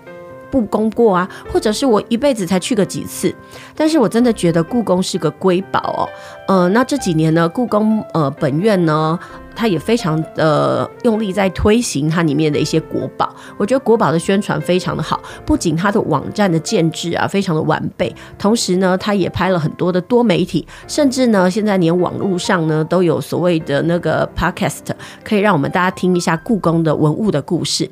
[0.51, 3.33] 布宫过啊，或者是我一辈子才去个几次。
[3.75, 6.09] 但是我真的觉得故宫是个瑰宝哦。
[6.47, 9.17] 呃，那这几年呢，故宫呃本院呢。
[9.55, 24.77] 它也非常的用力在推行它里面的一些国宝，我觉得国宝的宣传非常的好，不仅它的网站的建制啊非常的完备，同时呢，它也拍了很多的多媒体，甚至呢，现在连网络上呢都有所谓的那个 podcast，
[25.25, 27.91] 可以让我们大家听一下故宫的文物的故事。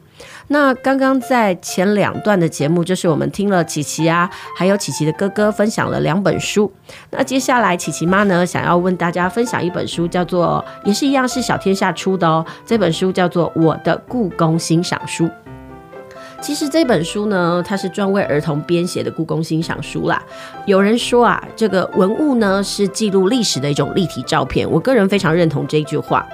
[0.49, 6.71] 那刚刚在前两段的节目，就是我们听了琪琪啊，还有琪琪的哥哥分享了两本书。
[7.11, 12.45] 那接下来琪琪妈呢，想要问大家分享一本书，叫做也是一样是小天下出的哦。
[12.65, 15.25] 这本书叫做《我的故宫欣赏书》。
[16.39, 20.21] 其实这本书呢，它是专为儿童编写的故宫欣赏书啦。
[20.65, 24.69] 有人说啊，这个文物呢是记录历史的一种立体照片。
[24.69, 26.25] 我个人非常认同这句话，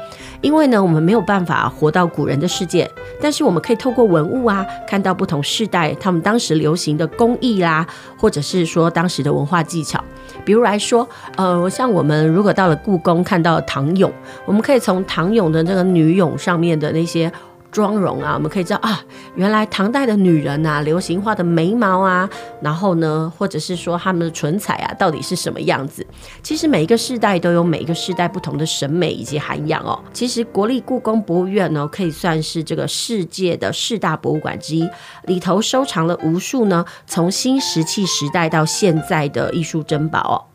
[0.42, 2.90] 因为呢，我们没有办法活到古人的世界，
[3.20, 7.88] 但是我们可以透过文物啊，看到不同世代他们当时流行的工艺啦，
[8.18, 10.04] 或者是说当时的文化技巧。
[10.46, 14.12] 比如来说，呃，像我们如果到了故宫看到唐俑，
[14.46, 17.32] 我们可以从唐俑的这个女俑上面的那些。
[17.74, 19.02] 妆容啊，我们可以知道啊，
[19.36, 22.30] 原来唐代的女人啊，流行画的眉毛啊，
[22.62, 26.06] 然后呢，或者是说她们的唇彩啊，到底是什么样子？
[26.44, 30.00] 其实每一个世代都有每一个世代不同的审美以及涵养哦。
[30.14, 34.88] 其实国立故宫博物院呢，可以算是这个世界的四大博物馆之一，
[35.24, 40.53] 里头收藏了无数呢，从新石器时代到现在的艺术珍宝哦。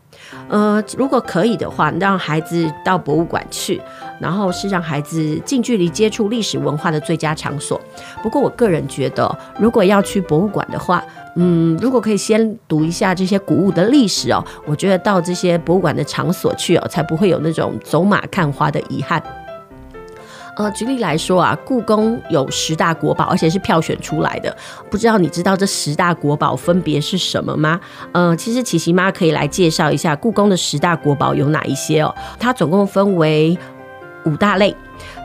[0.49, 3.81] 呃，如果可以的话，让孩子到博物馆去，
[4.21, 7.81] 然后是让孩子近距离接触历史文化的最佳场所。
[8.23, 11.03] 不过，我个人觉得，如果要去博物馆的话，
[11.37, 19.23] 嗯，如果可以先读一下这些古物的历史哦，我觉得到这些博物馆的场所去哦，才不会有那种走马看花的遗憾。
[20.59, 24.55] 呃，举例来说啊，故宫有十大国宝，而且是票选出来的。
[24.91, 27.79] 不知道你知道这十大国宝分别是什么吗？
[28.11, 32.13] 呃，其实琪琪妈可以来介绍一下故宫的十大国宝有哪一些哦。
[32.41, 33.57] 它总共分为
[34.25, 34.75] 五大类。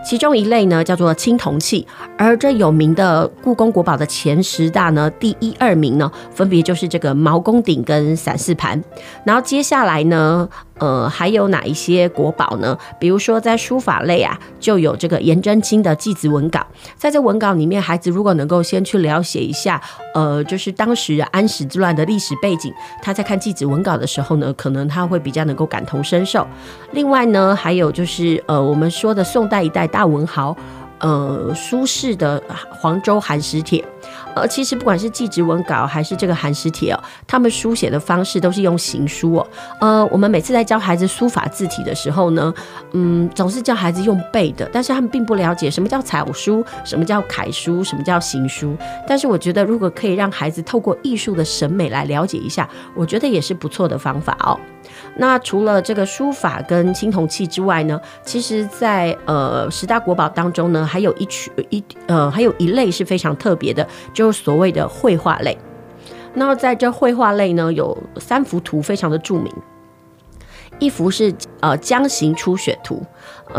[0.06, 8.80] 其中一类呢叫做青铜器，而这有名的故宫国宝的前十大呢，第一二名呢，分别就是这个毛公鼎跟散氏盘。
[9.24, 10.48] 然后接下来呢，
[10.80, 12.78] 呃，还有哪一些国宝呢？
[13.00, 16.66] 比如说在书法类啊，就有这个颜真卿的祭子文稿。
[16.98, 19.80] 在这文稿里面，孩子如果能够先去了解一下，
[20.16, 26.46] 呃，就是当时安史之乱的历史背景，他在看祭子文稿的时候呢，可能他会比较能够感同身受。
[26.92, 29.84] 另外呢，还有就是呃，我们说的宋代一代。
[29.94, 30.58] 大文豪，
[31.00, 32.40] 呃，苏轼的
[32.72, 33.80] 《黄州寒食帖》，
[34.36, 39.48] 呃，其实不管是祭侄文稿还是这个寒食帖哦，他们书写的方式都是用行书哦。
[39.80, 42.54] 呃，我们每次在教孩子书法字体的时候呢，
[42.94, 48.76] 嗯，总是教孩子用背的，但是他们并不了解什么叫草书，什么叫楷书，什么叫行书。
[49.08, 54.60] 但是我觉得，如果可以让孩子透过艺术的审美来了解一下，我觉得也是不错的方法哦。
[55.16, 65.58] 那除了这个书法跟青铜器之外呢，其实在，呃十大国宝当中呢，还有一曲一呃还有一类是非常特别的，就就是所谓的绘画类。
[66.34, 69.54] 那在这绘画类呢，有三幅图非常的著名，
[70.80, 72.96] 一幅是呃《江行初雪图》。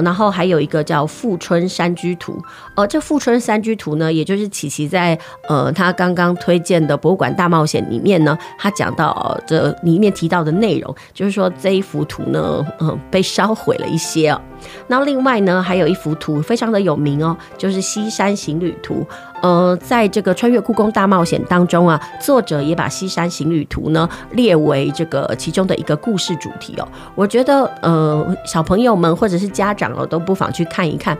[0.03, 2.33] 然后还有一个叫《富春山居图》，
[2.77, 14.41] 呃，这《富春山居图》呢，也就是琪琪在呃他刚刚推荐的《博物馆大冒险》里面呢，他讲到、呃、这里面提到的内容，就是说这一幅图呢，嗯、被烧毁了一些哦。
[14.87, 18.95] 那另外呢，还有一幅图非常的有名哦，就是《西山行旅图》。
[19.43, 26.89] 呃，在这个穿越故宫大冒险当中啊，作者也把《西山行旅图》呢列为这个其中的一个故事主题哦。
[27.15, 31.17] 我觉得呃，小朋友们或者是家长哦，都不妨去看一看，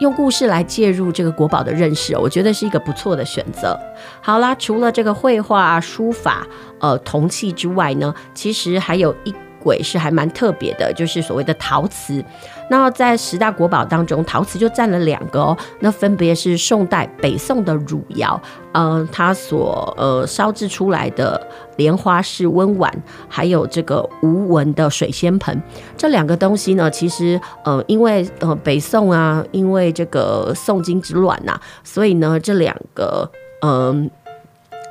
[0.00, 3.78] 用故事来介入这个国宝的认识，我觉得是一个不错的选择。
[4.22, 6.46] 好啦，除了这个绘画、书法、
[6.80, 9.34] 呃铜器之外呢，其实还有一。
[9.64, 12.22] 鬼是还蛮特别的，就是所谓的陶瓷。
[12.70, 15.56] 那在十大国宝当中，陶瓷就占了两个哦。
[15.80, 18.40] 那分别是宋代北宋的汝窑，
[18.72, 21.46] 呃，它所呃烧制出来的
[21.76, 22.90] 莲花式温碗，
[23.28, 25.62] 还有这个吴纹的水仙盆。
[25.96, 34.10] 这两个东西呢，其实呃，因为呃北宋啊，因为这个宋金之乱呐、啊，所以呢，这两个嗯、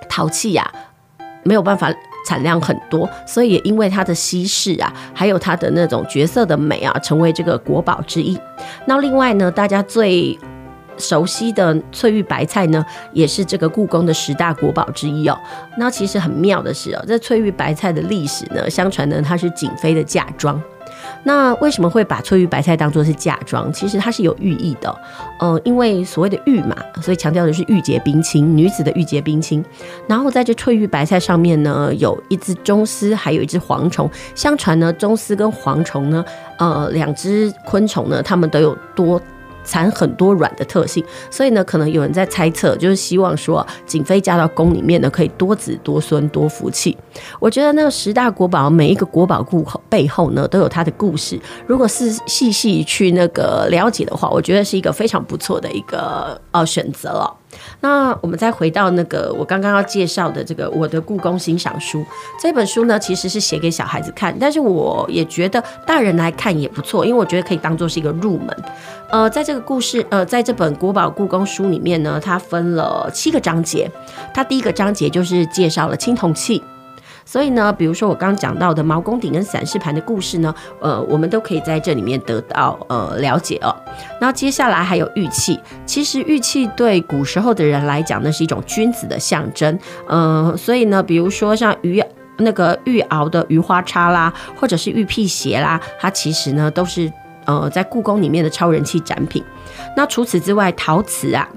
[0.10, 0.72] 陶器呀、
[1.44, 1.92] 没有办法。
[2.26, 8.38] 产量很多，所以也因为它的稀世啊，还有它的那种绝色的美啊，成为这个国宝之一。
[8.86, 10.38] 那另外呢，大家最
[10.98, 15.38] 熟悉的翠玉白菜呢，也是这个故宫的十大国宝之一哦。
[15.78, 20.62] 那其实很妙的是哦，这翠玉白菜的历史呢，相传呢它是景妃的嫁妆。
[21.24, 23.72] 那为什么会把翠玉白菜当做是嫁妆？
[23.72, 24.94] 其实它是有寓意的。
[25.40, 29.64] 呃，因为所谓的玉嘛，所以强调的是玉洁冰清，女子的玉洁冰清。
[30.08, 34.10] 然后在这翠玉白菜上面呢，有一只螽斯，还有一只蝗虫。
[34.36, 36.24] 相传呢，螽斯跟蝗虫呢，
[36.58, 39.22] 呃，两只昆虫呢，它们都有多。
[39.64, 46.98] 产很多卵的特性，所以呢，可能有人在猜测，就是希望说景妃嫁到宫里面呢，可以多子多孙多福气。
[47.40, 51.40] 我觉得那个十大国宝，每一个国宝故背后呢，都有它的故事。
[51.66, 57.34] 如果是细细去那个了解的话，我觉得是一个非常不错的一个呃选择了。
[57.82, 62.04] 那我们再回到那个我刚刚要介绍的这个我的故宫欣赏书
[62.42, 68.56] 这本书呢，其实是写给小孩子看，但是我也觉得大人来看也不错，因为我觉得可以当做是一个入门。
[69.10, 73.90] 呃，在这个故事呃，在这本国宝故宫书里面呢，它分了七个章节，
[74.34, 76.64] 它第一个章节就是介绍了青铜器。
[77.26, 83.76] 所以呢，比如说我刚刚讲到的毛公鼎跟散氏盘的故事呢，呃，我们都可以在这里面得到呃了解哦。
[84.20, 89.80] 那接下来还有玉器，其实玉器对古时候的人来讲呢，是一种君子的象征。
[90.08, 92.04] 呃，所以呢，比如说像鱼
[92.38, 97.12] 那个玉鳌的鱼花叉啦，或者是玉辟邪啦，它其实呢都是
[97.46, 99.44] 呃在故宫里面的超人气展品。
[99.96, 101.48] 那除此之外，陶瓷啊。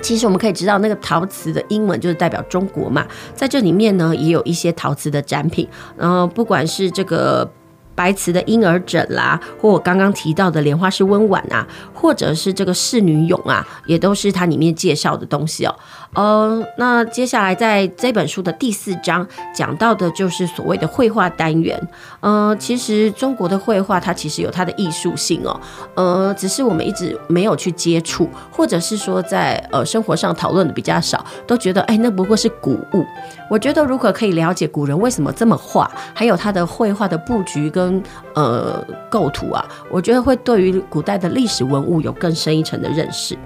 [0.00, 7.50] 其实我们可以知道，那个陶瓷的英文就是代表中国嘛，在这里面呢，也有一些陶瓷的展品，然后不管是这个。
[7.92, 15.74] 白瓷的婴儿枕啦，或我刚刚提到的莲花式温碗啊，或者是这个仕女俑啊，也都是它里面介绍的东西哦。
[16.14, 21.80] 呃，那接下来在这本书的第四章讲到的就是所谓的绘画单元。
[22.20, 25.60] 呃，其实中国的绘画它其实有它的艺术性哦。
[25.94, 33.06] 呃，只是我们一直没有去接触，或者是说在呃生活上讨论的比较少，都觉得哎，那不过是古物。
[33.48, 38.02] 我觉得如果可以了解古人为什么这么画，还有他的绘画的布局跟
[38.34, 43.36] 呃，构图啊，我觉得会对于古代的历史文物有更深一层的认识。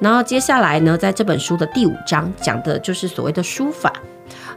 [0.00, 3.92] 然后接下来呢，在这本书的第五章讲的就是所谓的书法。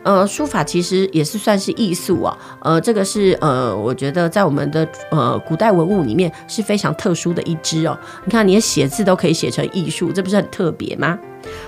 [0.03, 2.37] 呃，书法其实也是算是艺术啊。
[2.61, 7.97] 呃，这个是呃，我觉得在我们的呃古代文物里面是非常特殊的一支哦。
[8.25, 11.17] 你看，连写字都可以写成艺术，这不是很特别吗？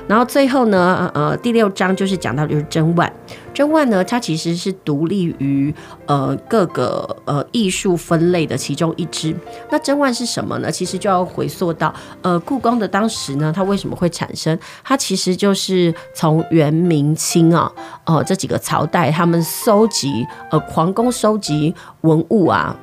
[0.07, 3.11] 然后最后呢，呃，第六章就是讲到就是珍万。
[3.53, 5.73] 珍万呢，它其实是独立于
[6.07, 9.33] 呃各个呃艺术分类的其中一支。
[9.71, 10.69] 那珍万是什么呢？
[10.69, 14.57] 其实就要回溯到呃故宫的当时呢，它为什么会产生？
[14.83, 17.71] 它其实就是从元明清啊，
[18.03, 22.75] 呃这几个朝代，他们收集呃皇宫收集文物啊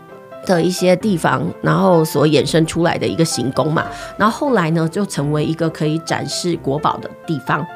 [0.47, 3.84] 的一些地方，然后所衍生出来的一个行宫嘛。
[4.16, 7.66] 然后后来呢，就成为一个可以展示国宝的地方。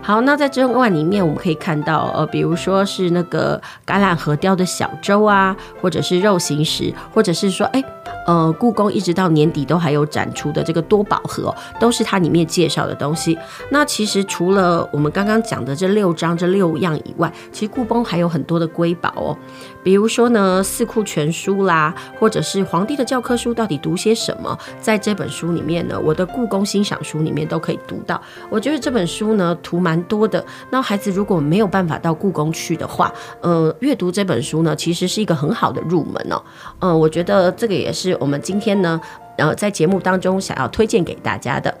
[0.00, 7.82] 好，那在贞万里面，我们可以看到，呃，比如说是那个橄榄核雕的小舟啊，或者是肉形石，或者是说，哎，
[8.26, 13.36] 呃，故宫一直到年底都还有展出的这个多宝盒，都是它里面介绍的东西。
[13.70, 19.36] 那其实除了我们刚刚讲的这六张这六样以外，其实故宫还有很多的瑰宝哦，
[19.84, 28.18] 比如说呢，《四库全书》啦，或者是皇帝的教科书到底读些什么，在这本书里面呢，我的故宫欣赏书里面都可以读到。
[28.48, 30.02] 我觉得这本书呢，图蛮。
[30.06, 36.40] 多的，那孩子如果没有办法到故宫去的话，呃，阅读这本书呢，其实是一个很好的入门哦。
[36.80, 39.00] 嗯、呃，我觉得这个也是我们今天呢，
[39.36, 41.74] 然后在节目当中想要推荐给大家的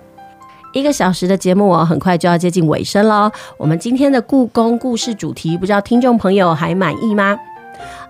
[0.72, 3.30] 一个小时的节目哦，很快就要接近尾声了。
[3.58, 7.38] 我们今天的故宫故事主题，不知道听众朋友还满意吗？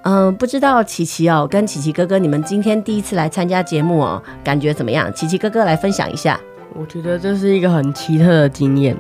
[0.05, 5.13] 嗯、呃，不知道琪琪哦，跟琪琪哥哥，你们今天第一次来参加节目哦，感觉怎么样？
[5.13, 6.39] 琪琪哥哥来分享一下。
[6.75, 8.97] 我觉得这是一个很奇特的经验。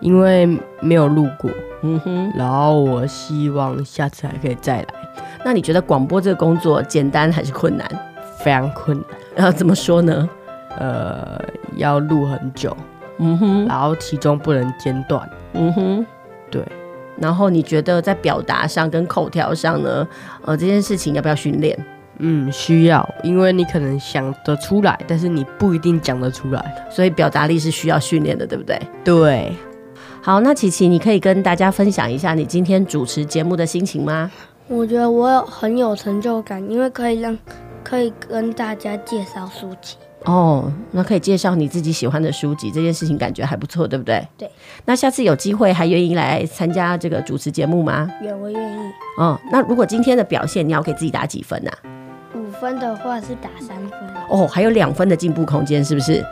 [0.00, 0.44] 因为
[0.80, 1.48] 没有录过，
[1.82, 4.86] 嗯哼，然后我希望下次还可以再来。
[5.44, 7.88] 那你觉得广播这个工作简单还是困难？
[8.40, 9.06] 非常困难。
[9.36, 10.28] 然后怎么说呢？
[10.76, 11.40] 呃，
[11.76, 12.76] 要录很久，
[13.18, 16.06] 嗯哼，然后其中不能间断，嗯哼，
[16.50, 16.66] 对。
[17.22, 20.06] 然后你觉得在表达上跟口条上呢？
[20.44, 21.78] 呃，这件事情要不要训练？
[22.18, 28.80] 嗯，需要，因为你可能想得出来，但是你不一定讲得出来，所以表达力是需要训练的，对不对？
[29.02, 29.52] 对。
[30.20, 34.30] 好，那琪琪，你可以跟大家分享一下你今天主持节目的心情吗？
[34.68, 37.36] 我觉得我有很有成就感，因为可以让
[37.82, 39.96] 可以跟大家介绍书籍。
[40.24, 44.26] 哦，那可以介绍你自己喜欢的书籍，这件事情感觉还不错，对不对？
[44.38, 44.50] 对。
[44.84, 48.10] 那下次有机会还愿意来参加这个主持节目吗？
[48.22, 48.90] 愿，我愿意。
[49.18, 51.70] 哦，那如果今天的表现，你要给自己打几分呢？
[51.70, 51.78] 啊？
[52.34, 53.98] 五分的话是打三分。
[54.28, 56.24] 哦，还有两分的进步空间，是不是？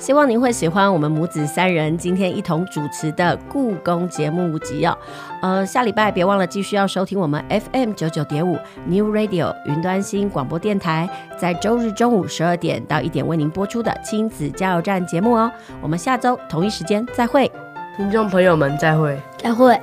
[0.00, 4.96] 希望您会喜欢我们母子三人今天一同主持的故宫节目集哦。
[5.42, 15.52] 呃，下礼拜别忘了继续要收听我们 FM 九九点五 New Radio 云端新广播电台，在周日中午十二点到一点为您播出的亲子加油站节目哦。
[15.82, 17.52] 我们下周同一时间再会，
[17.98, 19.78] 听众朋友们再会，再会。